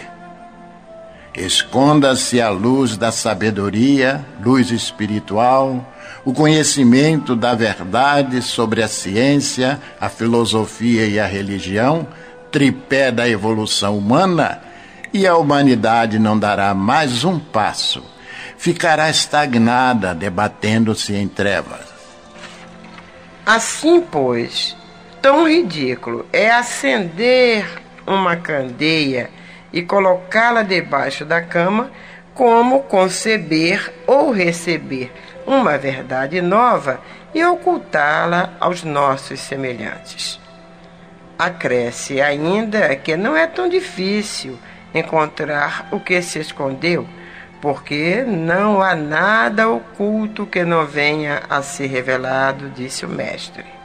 Esconda-se 1.35 2.41
a 2.41 2.49
luz 2.49 2.97
da 2.97 3.13
sabedoria, 3.13 4.25
luz 4.43 4.71
espiritual, 4.71 5.85
o 6.25 6.33
conhecimento 6.33 7.37
da 7.37 7.55
verdade 7.55 8.41
sobre 8.41 8.83
a 8.83 8.89
ciência, 8.89 9.81
a 10.01 10.09
filosofia 10.09 11.07
e 11.07 11.21
a 11.21 11.27
religião, 11.27 12.09
tripé 12.51 13.13
da 13.13 13.29
evolução 13.29 13.99
humana, 13.99 14.63
e 15.13 15.27
a 15.27 15.37
humanidade 15.37 16.19
não 16.19 16.39
dará 16.39 16.75
mais 16.75 17.23
um 17.23 17.39
passo. 17.39 18.03
Ficará 18.57 19.11
estagnada, 19.11 20.15
debatendo-se 20.15 21.15
em 21.15 21.29
trevas. 21.29 21.87
Assim, 23.45 24.01
pois, 24.01 24.75
tão 25.27 25.49
ridículo 25.49 26.25
é 26.33 26.49
acender 26.53 27.67
uma 28.07 28.37
candeia 28.37 29.29
e 29.73 29.83
colocá-la 29.83 30.63
debaixo 30.63 31.25
da 31.25 31.43
cama, 31.43 31.91
como 32.33 32.85
conceber 32.85 33.93
ou 34.07 34.31
receber 34.31 35.13
uma 35.45 35.77
verdade 35.77 36.41
nova 36.41 37.01
e 37.35 37.45
ocultá-la 37.45 38.53
aos 38.61 38.85
nossos 38.85 39.41
semelhantes. 39.41 40.39
Acresce 41.37 42.21
ainda 42.21 42.95
que 42.95 43.17
não 43.17 43.37
é 43.37 43.49
tão 43.49 43.69
difícil 43.69 44.57
encontrar 44.95 45.89
o 45.91 45.99
que 45.99 46.23
se 46.23 46.39
escondeu, 46.39 47.05
porque 47.61 48.23
não 48.25 48.81
há 48.81 48.95
nada 48.95 49.69
oculto 49.69 50.47
que 50.47 50.65
não 50.65 50.87
venha 50.87 51.43
a 51.51 51.63
ser 51.63 51.89
revelado, 51.89 52.71
disse 52.71 53.05
o 53.05 53.09
Mestre. 53.09 53.76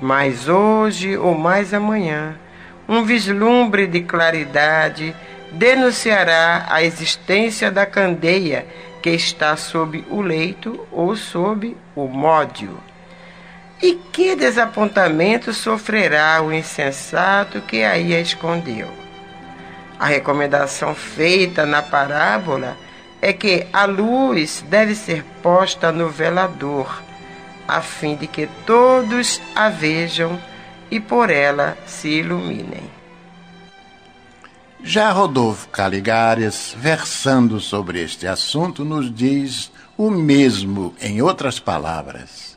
Mas 0.00 0.48
hoje 0.48 1.16
ou 1.16 1.36
mais 1.36 1.72
amanhã, 1.72 2.36
um 2.88 3.04
vislumbre 3.04 3.86
de 3.86 4.00
claridade 4.00 5.14
denunciará 5.52 6.66
a 6.68 6.82
existência 6.82 7.70
da 7.70 7.86
candeia 7.86 8.66
que 9.02 9.10
está 9.10 9.56
sob 9.56 10.04
o 10.10 10.20
leito 10.20 10.86
ou 10.90 11.14
sob 11.16 11.76
o 11.94 12.06
módio. 12.06 12.78
E 13.82 13.94
que 14.12 14.36
desapontamento 14.36 15.52
sofrerá 15.52 16.40
o 16.40 16.52
insensato 16.52 17.60
que 17.62 17.82
aí 17.82 18.14
a 18.14 18.20
escondeu? 18.20 18.88
A 19.98 20.06
recomendação 20.06 20.94
feita 20.94 21.66
na 21.66 21.82
parábola 21.82 22.76
é 23.20 23.32
que 23.32 23.66
a 23.72 23.84
luz 23.84 24.64
deve 24.68 24.94
ser 24.94 25.24
posta 25.42 25.92
no 25.92 26.08
velador 26.08 27.02
a 27.76 27.80
fim 27.80 28.16
de 28.16 28.26
que 28.26 28.46
todos 28.66 29.40
a 29.54 29.68
vejam 29.68 30.38
e 30.90 31.00
por 31.00 31.30
ela 31.30 31.76
se 31.86 32.08
iluminem. 32.08 32.90
Já 34.84 35.10
Rodolfo 35.10 35.68
Caligares, 35.68 36.74
versando 36.76 37.60
sobre 37.60 38.02
este 38.02 38.26
assunto, 38.26 38.84
nos 38.84 39.14
diz 39.14 39.70
o 39.96 40.10
mesmo 40.10 40.94
em 41.00 41.22
outras 41.22 41.58
palavras. 41.60 42.52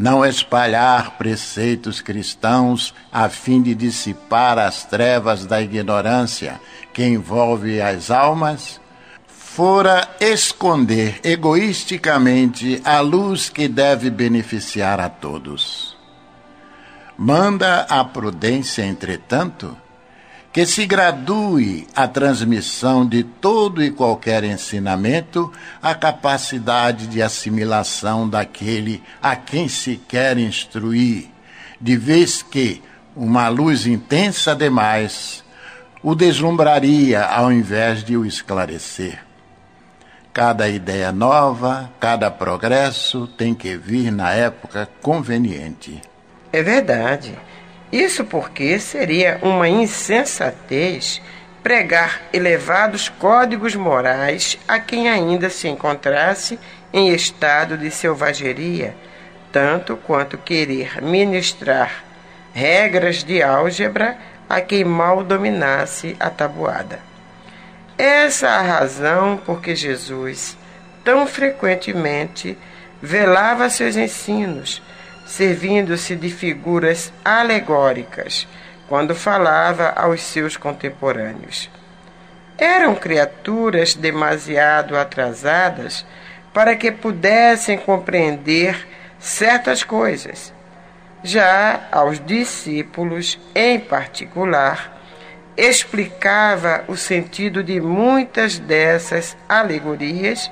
não 0.00 0.24
espalhar 0.24 1.18
preceitos 1.18 2.00
cristãos 2.00 2.94
a 3.12 3.28
fim 3.28 3.60
de 3.60 3.74
dissipar 3.74 4.58
as 4.58 4.82
trevas 4.82 5.44
da 5.44 5.60
ignorância 5.60 6.58
que 6.94 7.04
envolve 7.04 7.82
as 7.82 8.10
almas, 8.10 8.79
fora 9.52 10.08
esconder 10.20 11.18
egoisticamente 11.24 12.80
a 12.84 13.00
luz 13.00 13.48
que 13.48 13.66
deve 13.66 14.08
beneficiar 14.08 15.00
a 15.00 15.08
todos. 15.08 15.96
Manda 17.18 17.80
a 17.90 18.04
prudência, 18.04 18.86
entretanto, 18.86 19.76
que 20.52 20.64
se 20.64 20.86
gradue 20.86 21.88
a 21.96 22.06
transmissão 22.06 23.04
de 23.04 23.24
todo 23.24 23.82
e 23.82 23.90
qualquer 23.90 24.44
ensinamento 24.44 25.52
à 25.82 25.96
capacidade 25.96 27.08
de 27.08 27.20
assimilação 27.20 28.28
daquele 28.28 29.02
a 29.20 29.34
quem 29.34 29.66
se 29.66 29.96
quer 29.96 30.38
instruir, 30.38 31.28
de 31.80 31.96
vez 31.96 32.40
que 32.40 32.80
uma 33.16 33.48
luz 33.48 33.84
intensa 33.84 34.54
demais 34.54 35.42
o 36.04 36.14
deslumbraria 36.14 37.24
ao 37.24 37.50
invés 37.50 38.04
de 38.04 38.16
o 38.16 38.24
esclarecer. 38.24 39.29
Cada 40.32 40.68
ideia 40.68 41.10
nova, 41.10 41.90
cada 41.98 42.30
progresso 42.30 43.26
tem 43.26 43.52
que 43.52 43.76
vir 43.76 44.12
na 44.12 44.32
época 44.32 44.88
conveniente. 45.02 46.00
É 46.52 46.62
verdade. 46.62 47.36
Isso 47.90 48.24
porque 48.24 48.78
seria 48.78 49.40
uma 49.42 49.68
insensatez 49.68 51.20
pregar 51.64 52.22
elevados 52.32 53.08
códigos 53.08 53.74
morais 53.74 54.56
a 54.68 54.78
quem 54.78 55.08
ainda 55.08 55.50
se 55.50 55.66
encontrasse 55.66 56.60
em 56.92 57.12
estado 57.12 57.76
de 57.76 57.90
selvageria, 57.90 58.94
tanto 59.50 59.96
quanto 59.96 60.38
querer 60.38 61.02
ministrar 61.02 62.04
regras 62.54 63.24
de 63.24 63.42
álgebra 63.42 64.16
a 64.48 64.60
quem 64.60 64.84
mal 64.84 65.24
dominasse 65.24 66.16
a 66.20 66.30
tabuada. 66.30 67.09
Essa 68.00 68.46
é 68.46 68.48
a 68.48 68.62
razão 68.62 69.36
por 69.36 69.60
que 69.60 69.76
Jesus 69.76 70.56
tão 71.04 71.26
frequentemente 71.26 72.56
velava 73.02 73.68
seus 73.68 73.94
ensinos 73.94 74.82
servindo-se 75.26 76.16
de 76.16 76.30
figuras 76.30 77.12
alegóricas 77.22 78.48
quando 78.88 79.14
falava 79.14 79.90
aos 79.90 80.22
seus 80.22 80.56
contemporâneos. 80.56 81.68
Eram 82.56 82.94
criaturas 82.94 83.94
demasiado 83.94 84.96
atrasadas 84.96 86.06
para 86.54 86.74
que 86.76 86.90
pudessem 86.90 87.76
compreender 87.76 88.88
certas 89.18 89.84
coisas. 89.84 90.54
Já 91.22 91.86
aos 91.92 92.18
discípulos, 92.18 93.38
em 93.54 93.78
particular, 93.78 94.99
explicava 95.60 96.84
o 96.88 96.96
sentido 96.96 97.62
de 97.62 97.80
muitas 97.80 98.58
dessas 98.58 99.36
alegorias, 99.46 100.50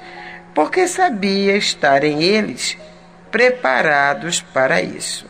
porque 0.54 0.86
sabia 0.86 1.56
estar 1.56 2.04
em 2.04 2.22
eles 2.22 2.76
preparados 3.30 4.40
para 4.40 4.82
isso. 4.82 5.26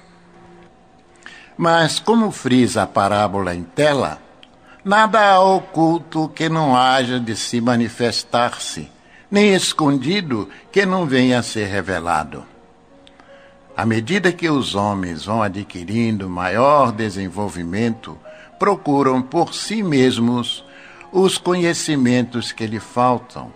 Mas, 1.57 2.01
como 2.01 2.31
frisa 2.33 2.83
a 2.83 2.87
parábola 2.87 3.55
em 3.55 3.63
tela, 3.63 4.21
nada 4.85 5.21
há 5.21 5.41
oculto 5.41 6.29
que 6.29 6.49
não 6.49 6.77
haja 6.77 7.21
de 7.21 7.37
se 7.37 7.61
manifestar-se, 7.61 8.91
nem 9.31 9.55
escondido 9.55 10.49
que 10.73 10.85
não 10.85 11.07
venha 11.07 11.39
a 11.39 11.43
ser 11.43 11.67
revelado. 11.67 12.45
À 13.79 13.87
medida 13.87 14.33
que 14.33 14.51
os 14.51 14.75
homens 14.75 15.27
vão 15.27 15.41
adquirindo 15.41 16.29
maior 16.29 16.91
desenvolvimento, 16.91 18.19
procuram 18.59 19.23
por 19.23 19.55
si 19.55 19.85
mesmos 19.85 20.65
os 21.13 21.39
conhecimentos 21.39 22.51
que 22.51 22.67
lhe 22.67 22.81
faltam 22.81 23.53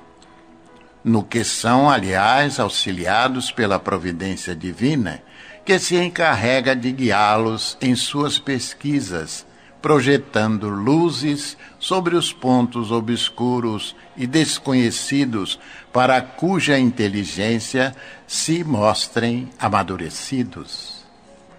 no 1.03 1.25
que 1.25 1.43
são, 1.43 1.91
aliás, 1.91 2.61
auxiliados 2.61 3.51
pela 3.51 3.81
providência 3.81 4.55
divina, 4.55 5.21
que 5.65 5.77
se 5.77 5.97
encarrega 5.97 6.77
de 6.77 6.93
guiá-los 6.93 7.77
em 7.81 7.97
suas 7.97 8.39
pesquisas, 8.39 9.45
projetando 9.83 10.69
luzes 10.69 11.57
sobre 11.81 12.15
os 12.15 12.33
pontos 12.33 12.93
obscuros 12.93 13.97
e 14.17 14.27
desconhecidos 14.27 15.59
para 15.93 16.21
cuja 16.21 16.79
inteligência 16.79 17.95
se 18.27 18.65
mostrem 18.65 19.51
amadurecidos. 19.59 21.05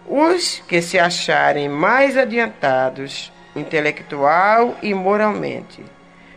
Os 0.05 0.61
que 0.67 0.81
se 0.81 0.99
acharem 0.99 1.69
mais 1.69 2.17
adiantados, 2.17 3.31
intelectual 3.55 4.77
e 4.81 4.93
moralmente, 4.93 5.83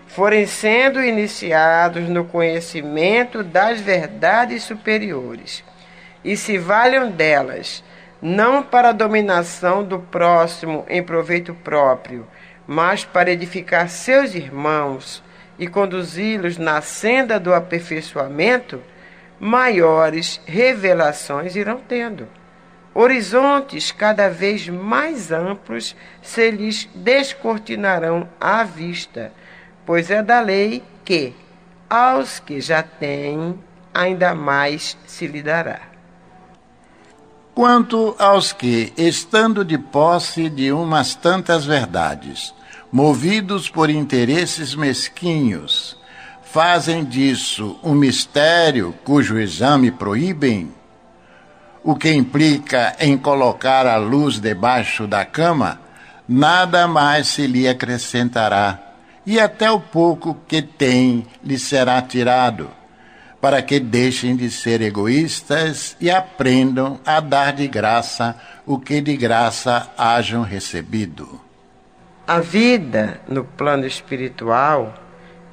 forem 0.07 0.47
sendo 0.47 1.03
iniciados 1.03 2.09
no 2.09 2.25
conhecimento 2.25 3.43
das 3.43 3.81
verdades 3.81 4.63
superiores 4.63 5.65
e 6.25 6.37
se 6.37 6.59
valham 6.59 7.11
delas, 7.11 7.85
não 8.23 8.63
para 8.63 8.91
a 8.91 8.93
dominação 8.93 9.85
do 9.85 9.99
próximo 9.99 10.85
em 10.89 11.03
proveito 11.03 11.55
próprio, 11.55 12.27
mas 12.67 13.05
para 13.05 13.31
edificar 13.31 13.89
seus 13.89 14.35
irmãos 14.35 15.23
e 15.59 15.67
conduzi-los 15.67 16.59
na 16.59 16.81
senda 16.81 17.39
do 17.41 17.53
aperfeiçoamento, 17.53 18.83
maiores 19.39 20.41
revelações 20.47 21.57
irão 21.57 21.81
tendo. 21.89 22.29
Horizontes 22.95 23.93
cada 23.93 24.29
vez 24.29 24.69
mais 24.69 25.31
amplos 25.31 25.95
se 26.23 26.51
lhes 26.51 26.89
descortinarão 26.95 28.29
à 28.41 28.65
vista 28.65 29.33
pois 29.87 30.11
é 30.11 30.21
da 30.23 30.41
lei 30.41 30.83
que, 31.05 31.33
aos 31.89 32.41
que 32.41 32.61
já 32.61 32.83
têm, 32.83 33.57
ainda 33.95 34.35
mais 34.35 34.99
se 35.07 35.29
lhe 35.29 35.41
dará. 35.41 35.81
Quanto 37.55 38.15
aos 38.19 38.53
que, 38.53 38.93
estando 38.99 39.65
de 39.65 39.79
posse 39.79 40.51
de 40.51 40.73
umas 40.73 41.15
tantas 41.15 41.65
verdades, 41.65 42.53
movidos 42.91 43.69
por 43.69 43.91
interesses 43.91 44.75
mesquinhos, 44.75 45.97
fazem 46.43 47.05
disso 47.05 47.79
um 47.83 47.95
mistério 47.95 48.95
cujo 49.05 49.39
exame 49.39 49.91
proíbem, 49.91 50.73
o 51.83 51.95
que 51.95 52.11
implica 52.13 52.97
em 52.99 53.17
colocar 53.17 53.87
a 53.87 53.97
luz 53.97 54.41
debaixo 54.41 55.07
da 55.07 55.25
cama, 55.25 55.81
nada 56.29 56.89
mais 56.89 57.29
se 57.29 57.47
lhe 57.47 57.69
acrescentará. 57.69 58.81
E 59.25 59.39
até 59.39 59.71
o 59.71 59.81
pouco 59.81 60.37
que 60.47 60.63
tem 60.63 61.27
lhe 61.45 61.59
será 61.59 62.01
tirado, 62.01 62.71
para 63.41 63.61
que 63.61 63.79
deixem 63.79 64.35
de 64.35 64.51
ser 64.51 64.81
egoístas 64.81 65.97
e 66.01 66.11
aprendam 66.11 67.01
a 67.05 67.21
dar 67.21 67.53
de 67.53 67.69
graça 67.69 68.37
o 68.65 68.79
que 68.79 69.01
de 69.01 69.17
graça 69.17 69.93
hajam 69.99 70.43
recebido. 70.43 71.46
A 72.29 72.41
vida 72.41 73.21
no 73.29 73.45
plano 73.45 73.87
espiritual, 73.87 74.95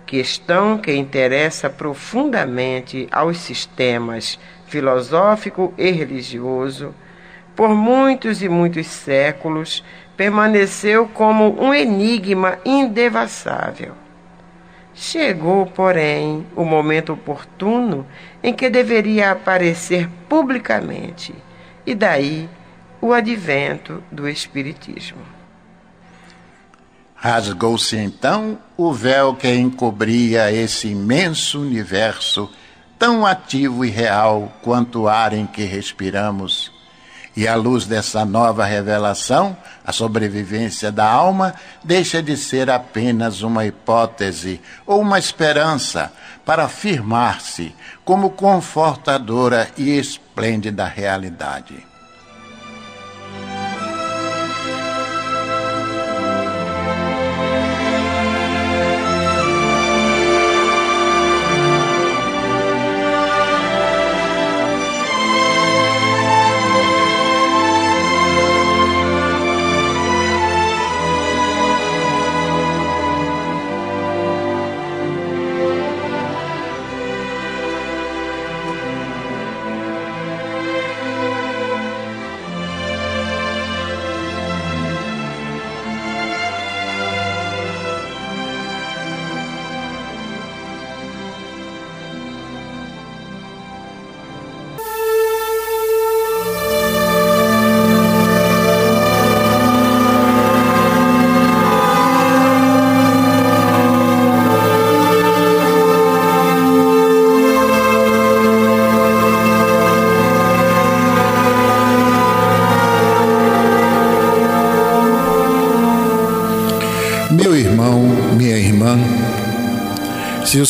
questão 0.07 0.75
que 0.79 0.91
interessa 0.91 1.69
profundamente 1.69 3.07
aos 3.11 3.37
sistemas 3.37 4.39
filosófico 4.65 5.71
e 5.77 5.91
religioso, 5.91 6.91
por 7.55 7.69
muitos 7.75 8.41
e 8.41 8.49
muitos 8.49 8.87
séculos 8.87 9.85
permaneceu 10.17 11.07
como 11.07 11.63
um 11.63 11.75
enigma 11.75 12.57
indevassável. 12.65 13.93
Chegou, 14.95 15.67
porém, 15.67 16.43
o 16.55 16.65
momento 16.65 17.13
oportuno 17.13 18.03
em 18.41 18.51
que 18.51 18.67
deveria 18.67 19.29
aparecer 19.29 20.09
publicamente, 20.27 21.35
e 21.85 21.93
daí 21.93 22.49
o 22.99 23.13
advento 23.13 24.03
do 24.11 24.27
Espiritismo. 24.27 25.32
Rasgou-se 27.23 27.95
então 27.95 28.57
o 28.75 28.91
véu 28.91 29.33
que 29.33 29.47
encobria 29.47 30.51
esse 30.51 30.89
imenso 30.89 31.61
universo, 31.61 32.51
tão 32.99 33.25
ativo 33.25 33.85
e 33.85 33.89
real 33.89 34.51
quanto 34.61 35.03
o 35.03 35.07
ar 35.07 35.31
em 35.31 35.45
que 35.45 35.63
respiramos 35.63 36.69
e 37.33 37.47
à 37.47 37.55
luz 37.55 37.85
dessa 37.85 38.25
nova 38.25 38.65
revelação, 38.65 39.57
a 39.85 39.93
sobrevivência 39.93 40.91
da 40.91 41.09
alma 41.09 41.55
deixa 41.81 42.21
de 42.21 42.37
ser 42.37 42.69
apenas 42.69 43.41
uma 43.41 43.65
hipótese 43.65 44.61
ou 44.85 44.99
uma 44.99 45.17
esperança 45.17 46.11
para 46.45 46.65
afirmar-se 46.65 47.73
como 48.03 48.31
confortadora 48.31 49.71
e 49.77 49.97
esplêndida 49.97 50.85
realidade. 50.85 51.92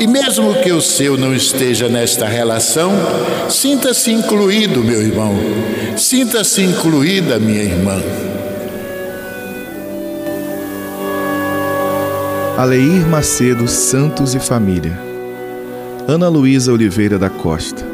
e, 0.00 0.06
mesmo 0.06 0.54
que 0.62 0.72
o 0.72 0.80
seu 0.80 1.18
não 1.18 1.34
esteja 1.34 1.86
nesta 1.86 2.26
relação, 2.26 2.90
sinta-se 3.50 4.10
incluído, 4.10 4.82
meu 4.82 5.02
irmão, 5.02 5.36
sinta-se 5.94 6.62
incluída, 6.62 7.38
minha 7.38 7.62
irmã. 7.62 8.02
Aleir 12.56 13.06
Macedo 13.06 13.68
Santos 13.68 14.34
e 14.34 14.40
Família, 14.40 14.98
Ana 16.08 16.28
Luísa 16.28 16.72
Oliveira 16.72 17.18
da 17.18 17.28
Costa, 17.28 17.86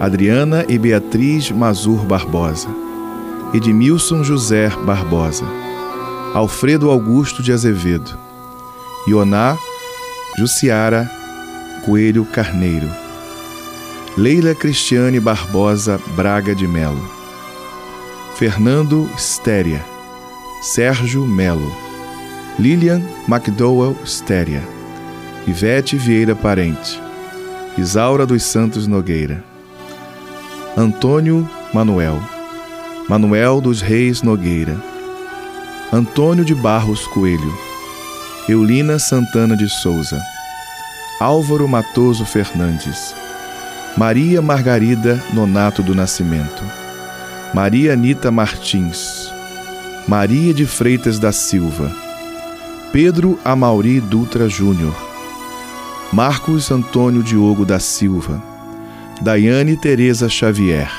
Adriana 0.00 0.64
e 0.66 0.78
Beatriz 0.78 1.50
Mazur 1.50 2.06
Barbosa. 2.06 2.68
Edmilson 3.54 4.24
José 4.24 4.68
Barbosa, 4.84 5.44
Alfredo 6.34 6.90
Augusto 6.90 7.40
de 7.40 7.52
Azevedo, 7.52 8.18
Ioná 9.06 9.56
Jussiara 10.36 11.08
Coelho 11.84 12.24
Carneiro, 12.24 12.88
Leila 14.16 14.54
Cristiane 14.54 15.20
Barbosa 15.20 16.00
Braga 16.16 16.54
de 16.54 16.66
Melo, 16.66 17.02
Fernando 18.36 19.06
Stéria, 19.18 19.84
Sérgio 20.62 21.26
Melo, 21.26 21.70
Lilian 22.58 23.02
McDowell 23.28 23.94
Stéria, 24.06 24.62
Ivete 25.46 25.96
Vieira 25.96 26.34
Parente, 26.34 26.98
Isaura 27.76 28.24
dos 28.24 28.42
Santos 28.44 28.86
Nogueira, 28.86 29.44
Antônio 30.76 31.48
Manuel, 31.74 32.18
Manuel 33.08 33.60
dos 33.60 33.82
Reis 33.82 34.22
Nogueira, 34.22 34.76
Antônio 35.92 36.46
de 36.46 36.54
Barros 36.54 37.06
Coelho, 37.08 37.52
Eulina 38.48 38.98
Santana 38.98 39.54
de 39.54 39.68
Souza, 39.68 40.20
Álvaro 41.20 41.68
Matoso 41.68 42.24
Fernandes, 42.24 43.14
Maria 43.96 44.42
Margarida 44.42 45.22
Nonato 45.32 45.80
do 45.80 45.94
Nascimento, 45.94 46.62
Maria 47.54 47.92
Anita 47.92 48.32
Martins, 48.32 49.32
Maria 50.08 50.52
de 50.52 50.66
Freitas 50.66 51.20
da 51.20 51.30
Silva, 51.30 51.94
Pedro 52.92 53.38
Amauri 53.44 54.00
Dutra 54.00 54.48
Júnior, 54.48 54.94
Marcos 56.12 56.72
Antônio 56.72 57.22
Diogo 57.22 57.64
da 57.64 57.78
Silva, 57.78 58.42
Daiane 59.20 59.76
Teresa 59.76 60.28
Xavier, 60.28 60.90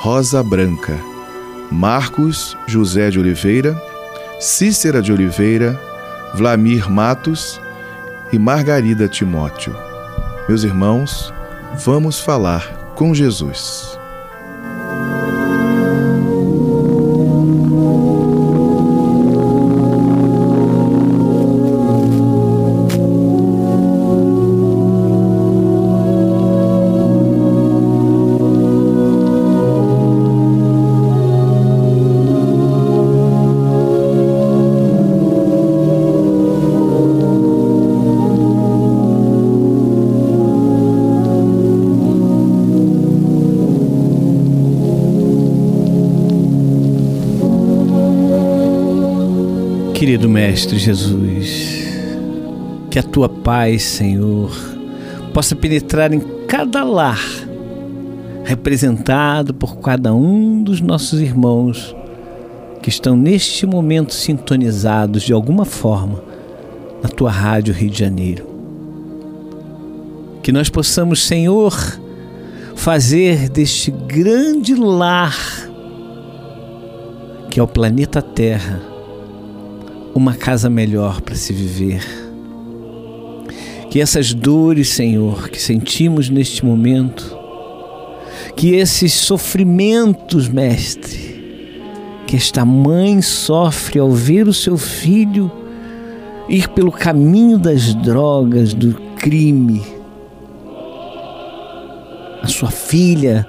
Rosa 0.00 0.42
Branca, 0.42 1.00
Marcos 1.70 2.54
José 2.68 3.10
de 3.10 3.18
Oliveira, 3.18 3.80
Cícera 4.38 5.00
de 5.00 5.10
Oliveira, 5.10 5.80
Vlamir 6.34 6.90
Matos 6.90 7.61
e 8.32 8.38
Margarida 8.38 9.08
Timóteo. 9.08 9.74
Meus 10.48 10.64
irmãos, 10.64 11.32
vamos 11.84 12.18
falar 12.18 12.94
com 12.96 13.14
Jesus. 13.14 13.98
Querido 50.12 50.28
Mestre 50.28 50.78
Jesus, 50.78 51.86
que 52.90 52.98
a 52.98 53.02
tua 53.02 53.30
paz, 53.30 53.82
Senhor, 53.82 54.54
possa 55.32 55.56
penetrar 55.56 56.12
em 56.12 56.20
cada 56.46 56.84
lar, 56.84 57.18
representado 58.44 59.54
por 59.54 59.78
cada 59.78 60.14
um 60.14 60.62
dos 60.62 60.82
nossos 60.82 61.18
irmãos 61.18 61.96
que 62.82 62.90
estão 62.90 63.16
neste 63.16 63.64
momento 63.64 64.12
sintonizados 64.12 65.22
de 65.22 65.32
alguma 65.32 65.64
forma 65.64 66.22
na 67.02 67.08
tua 67.08 67.30
rádio 67.30 67.72
Rio 67.72 67.88
de 67.88 67.98
Janeiro. 67.98 68.46
Que 70.42 70.52
nós 70.52 70.68
possamos, 70.68 71.24
Senhor, 71.24 71.72
fazer 72.74 73.48
deste 73.48 73.90
grande 73.90 74.74
lar 74.74 75.38
que 77.48 77.58
é 77.58 77.62
o 77.62 77.66
planeta 77.66 78.20
Terra 78.20 78.91
uma 80.14 80.34
casa 80.34 80.68
melhor 80.68 81.20
para 81.20 81.34
se 81.34 81.52
viver. 81.52 82.04
Que 83.90 84.00
essas 84.00 84.32
dores, 84.32 84.88
Senhor, 84.90 85.48
que 85.48 85.60
sentimos 85.60 86.30
neste 86.30 86.64
momento, 86.64 87.36
que 88.56 88.74
esses 88.74 89.12
sofrimentos, 89.12 90.48
Mestre, 90.48 91.80
que 92.26 92.36
esta 92.36 92.64
mãe 92.64 93.20
sofre 93.20 93.98
ao 93.98 94.10
ver 94.10 94.48
o 94.48 94.54
seu 94.54 94.78
filho 94.78 95.50
ir 96.48 96.68
pelo 96.68 96.90
caminho 96.90 97.58
das 97.58 97.94
drogas, 97.94 98.72
do 98.74 98.94
crime, 99.16 99.82
a 102.42 102.46
sua 102.48 102.70
filha 102.70 103.46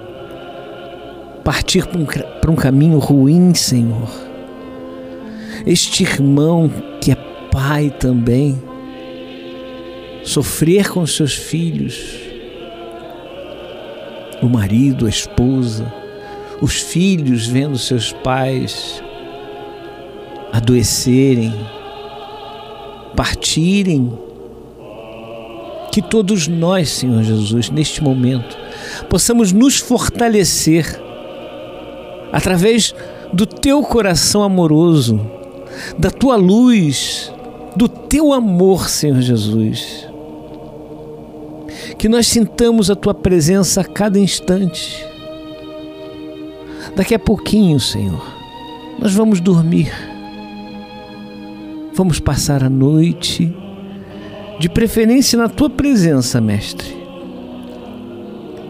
partir 1.42 1.86
para 1.86 2.00
um, 2.50 2.52
um 2.52 2.56
caminho 2.56 2.98
ruim, 2.98 3.52
Senhor 3.54 4.23
este 5.66 6.02
irmão 6.02 6.70
que 7.00 7.12
é 7.12 7.16
pai 7.50 7.90
também, 7.98 8.60
sofrer 10.22 10.90
com 10.90 11.06
seus 11.06 11.34
filhos, 11.34 12.00
o 14.42 14.48
marido, 14.48 15.06
a 15.06 15.08
esposa, 15.08 15.92
os 16.60 16.74
filhos 16.74 17.46
vendo 17.46 17.78
seus 17.78 18.12
pais 18.12 19.02
adoecerem, 20.54 21.52
partirem. 23.16 24.12
Que 25.90 26.02
todos 26.02 26.48
nós, 26.48 26.90
Senhor 26.90 27.22
Jesus, 27.22 27.70
neste 27.70 28.02
momento, 28.02 28.56
possamos 29.08 29.52
nos 29.52 29.78
fortalecer 29.78 31.00
através 32.32 32.94
do 33.32 33.46
teu 33.46 33.82
coração 33.82 34.42
amoroso, 34.42 35.20
da 35.98 36.10
tua 36.10 36.36
luz, 36.36 37.32
do 37.76 37.88
teu 37.88 38.32
amor, 38.32 38.88
Senhor 38.88 39.20
Jesus. 39.20 40.08
Que 41.98 42.08
nós 42.08 42.26
sintamos 42.26 42.90
a 42.90 42.96
tua 42.96 43.14
presença 43.14 43.80
a 43.80 43.84
cada 43.84 44.18
instante. 44.18 45.04
Daqui 46.96 47.14
a 47.14 47.18
pouquinho, 47.18 47.80
Senhor, 47.80 48.24
nós 48.98 49.12
vamos 49.12 49.40
dormir. 49.40 49.92
Vamos 51.92 52.18
passar 52.18 52.62
a 52.64 52.68
noite, 52.68 53.54
de 54.58 54.68
preferência 54.68 55.38
na 55.38 55.48
tua 55.48 55.70
presença, 55.70 56.40
Mestre, 56.40 56.96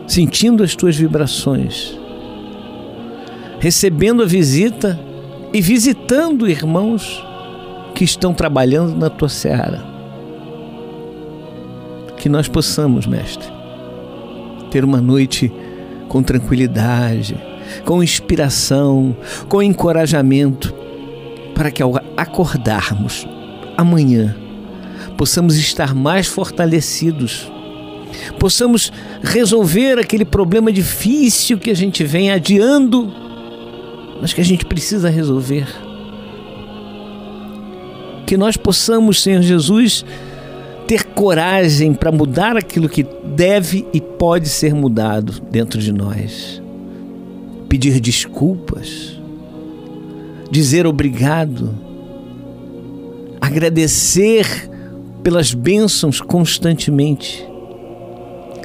sentindo 0.06 0.62
as 0.62 0.74
tuas 0.74 0.96
vibrações, 0.96 1.98
recebendo 3.58 4.22
a 4.22 4.26
visita 4.26 4.98
e 5.54 5.60
visitando 5.60 6.50
irmãos 6.50 7.24
que 7.94 8.02
estão 8.02 8.34
trabalhando 8.34 8.96
na 8.96 9.08
tua 9.08 9.28
seara. 9.28 9.84
Que 12.16 12.28
nós 12.28 12.48
possamos, 12.48 13.06
Mestre, 13.06 13.46
ter 14.72 14.84
uma 14.84 15.00
noite 15.00 15.52
com 16.08 16.24
tranquilidade, 16.24 17.40
com 17.84 18.02
inspiração, 18.02 19.16
com 19.48 19.62
encorajamento, 19.62 20.74
para 21.54 21.70
que 21.70 21.80
ao 21.80 21.94
acordarmos 22.16 23.24
amanhã 23.76 24.34
possamos 25.16 25.56
estar 25.56 25.94
mais 25.94 26.26
fortalecidos, 26.26 27.48
possamos 28.40 28.92
resolver 29.22 30.00
aquele 30.00 30.24
problema 30.24 30.72
difícil 30.72 31.58
que 31.58 31.70
a 31.70 31.74
gente 31.74 32.02
vem 32.02 32.32
adiando, 32.32 33.23
mas 34.24 34.32
que 34.32 34.40
a 34.40 34.44
gente 34.44 34.64
precisa 34.64 35.10
resolver 35.10 35.68
que 38.26 38.38
nós 38.38 38.56
possamos, 38.56 39.22
Senhor 39.22 39.42
Jesus, 39.42 40.02
ter 40.86 41.04
coragem 41.04 41.92
para 41.92 42.10
mudar 42.10 42.56
aquilo 42.56 42.88
que 42.88 43.02
deve 43.02 43.86
e 43.92 44.00
pode 44.00 44.48
ser 44.48 44.72
mudado 44.74 45.42
dentro 45.50 45.78
de 45.78 45.92
nós. 45.92 46.62
Pedir 47.68 48.00
desculpas, 48.00 49.20
dizer 50.50 50.86
obrigado, 50.86 51.78
agradecer 53.42 54.70
pelas 55.22 55.52
bênçãos 55.52 56.18
constantemente, 56.22 57.46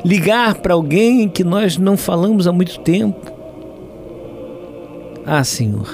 ligar 0.05 0.55
para 0.55 0.73
alguém 0.73 1.27
que 1.27 1.43
nós 1.43 1.77
não 1.77 1.97
falamos 1.97 2.47
há 2.47 2.53
muito 2.53 2.79
tempo. 2.79 3.38
Ah, 5.31 5.43
Senhor, 5.43 5.87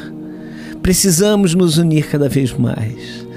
precisamos 0.82 1.54
nos 1.54 1.78
unir 1.78 2.08
cada 2.08 2.30
vez 2.30 2.54
mais 2.54 3.28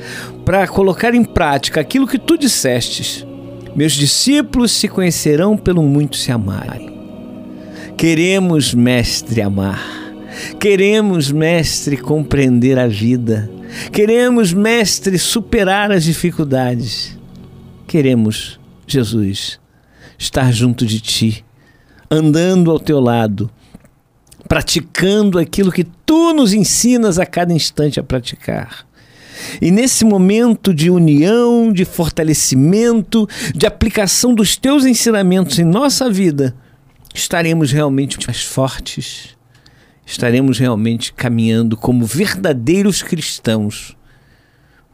para 0.45 0.65
colocar 0.69 1.13
em 1.13 1.25
prática 1.25 1.81
aquilo 1.81 2.07
que 2.07 2.21
tu 2.21 2.39
dissestes. 2.39 3.27
Meus 3.75 3.95
discípulos 3.95 4.71
se 4.71 4.87
conhecerão 4.87 5.57
pelo 5.57 5.83
muito 5.83 6.17
se 6.17 6.31
amarem. 6.31 6.97
Queremos, 7.97 8.73
mestre, 8.73 9.43
amar. 9.43 9.85
Queremos, 10.61 11.33
mestre, 11.33 11.97
compreender 11.97 12.79
a 12.79 12.87
vida. 12.87 13.51
Queremos, 13.91 14.53
mestre, 14.53 15.19
superar 15.19 15.91
as 15.91 16.05
dificuldades. 16.05 17.19
Queremos, 17.89 18.61
Jesus, 18.87 19.59
estar 20.17 20.53
junto 20.53 20.87
de 20.87 21.01
ti, 21.01 21.45
andando 22.09 22.71
ao 22.71 22.79
teu 22.79 23.01
lado, 23.01 23.51
praticando 24.49 25.39
aquilo 25.39 25.71
que 25.71 25.85
tu 25.85 26.33
nos 26.33 26.55
ensinas 26.55 27.19
a 27.19 27.27
cada 27.27 27.53
instante 27.53 28.01
a 28.01 28.03
praticar. 28.03 28.89
E 29.61 29.71
nesse 29.71 30.05
momento 30.05 30.75
de 30.75 30.91
união, 30.91 31.73
de 31.73 31.85
fortalecimento, 31.85 33.29
de 33.55 33.67
aplicação 33.67 34.35
dos 34.35 34.57
teus 34.57 34.85
ensinamentos 34.85 35.59
em 35.59 35.65
nossa 35.65 36.11
vida, 36.11 36.57
estaremos 37.15 37.71
realmente 37.71 38.19
mais 38.27 38.43
fortes, 38.43 39.37
estaremos 40.05 40.59
realmente 40.59 41.13
caminhando 41.13 41.77
como 41.77 42.05
verdadeiros 42.05 43.03
cristãos, 43.03 43.97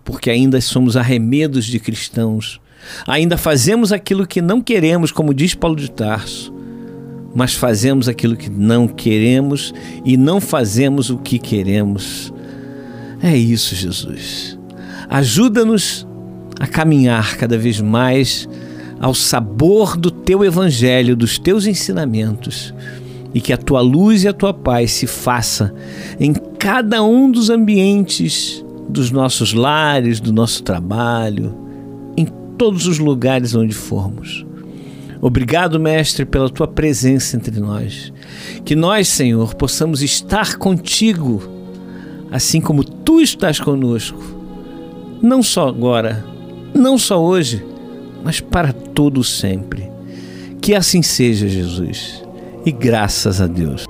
porque 0.04 0.28
ainda 0.28 0.60
somos 0.60 0.96
arremedos 0.96 1.64
de 1.64 1.78
cristãos, 1.78 2.60
ainda 3.06 3.38
fazemos 3.38 3.92
aquilo 3.92 4.26
que 4.26 4.42
não 4.42 4.60
queremos, 4.60 5.10
como 5.10 5.32
diz 5.32 5.54
Paulo 5.54 5.76
de 5.76 5.90
Tarso, 5.90 6.52
mas 7.34 7.54
fazemos 7.54 8.08
aquilo 8.08 8.36
que 8.36 8.48
não 8.48 8.86
queremos 8.86 9.74
e 10.04 10.16
não 10.16 10.40
fazemos 10.40 11.10
o 11.10 11.18
que 11.18 11.38
queremos. 11.38 12.32
É 13.22 13.36
isso, 13.36 13.74
Jesus. 13.74 14.58
Ajuda-nos 15.08 16.06
a 16.60 16.66
caminhar 16.66 17.36
cada 17.36 17.58
vez 17.58 17.80
mais 17.80 18.48
ao 19.00 19.12
sabor 19.12 19.96
do 19.96 20.10
teu 20.10 20.44
evangelho, 20.44 21.16
dos 21.16 21.38
teus 21.38 21.66
ensinamentos, 21.66 22.72
e 23.34 23.40
que 23.40 23.52
a 23.52 23.56
tua 23.56 23.80
luz 23.80 24.22
e 24.22 24.28
a 24.28 24.32
tua 24.32 24.54
paz 24.54 24.92
se 24.92 25.06
faça 25.06 25.74
em 26.20 26.32
cada 26.32 27.02
um 27.02 27.30
dos 27.30 27.50
ambientes 27.50 28.64
dos 28.88 29.10
nossos 29.10 29.52
lares, 29.52 30.20
do 30.20 30.32
nosso 30.32 30.62
trabalho, 30.62 31.54
em 32.16 32.26
todos 32.56 32.86
os 32.86 32.98
lugares 32.98 33.54
onde 33.54 33.74
formos. 33.74 34.46
Obrigado, 35.20 35.80
Mestre, 35.80 36.24
pela 36.24 36.50
tua 36.50 36.68
presença 36.68 37.36
entre 37.36 37.58
nós. 37.60 38.12
Que 38.64 38.74
nós, 38.74 39.08
Senhor, 39.08 39.54
possamos 39.54 40.02
estar 40.02 40.56
contigo 40.56 41.42
assim 42.30 42.60
como 42.60 42.82
tu 42.82 43.20
estás 43.20 43.60
conosco, 43.60 44.18
não 45.22 45.40
só 45.40 45.68
agora, 45.68 46.24
não 46.74 46.98
só 46.98 47.22
hoje, 47.22 47.64
mas 48.24 48.40
para 48.40 48.72
todo 48.72 49.22
sempre. 49.22 49.88
Que 50.60 50.74
assim 50.74 51.00
seja, 51.00 51.46
Jesus, 51.46 52.24
e 52.66 52.72
graças 52.72 53.40
a 53.40 53.46
Deus. 53.46 53.84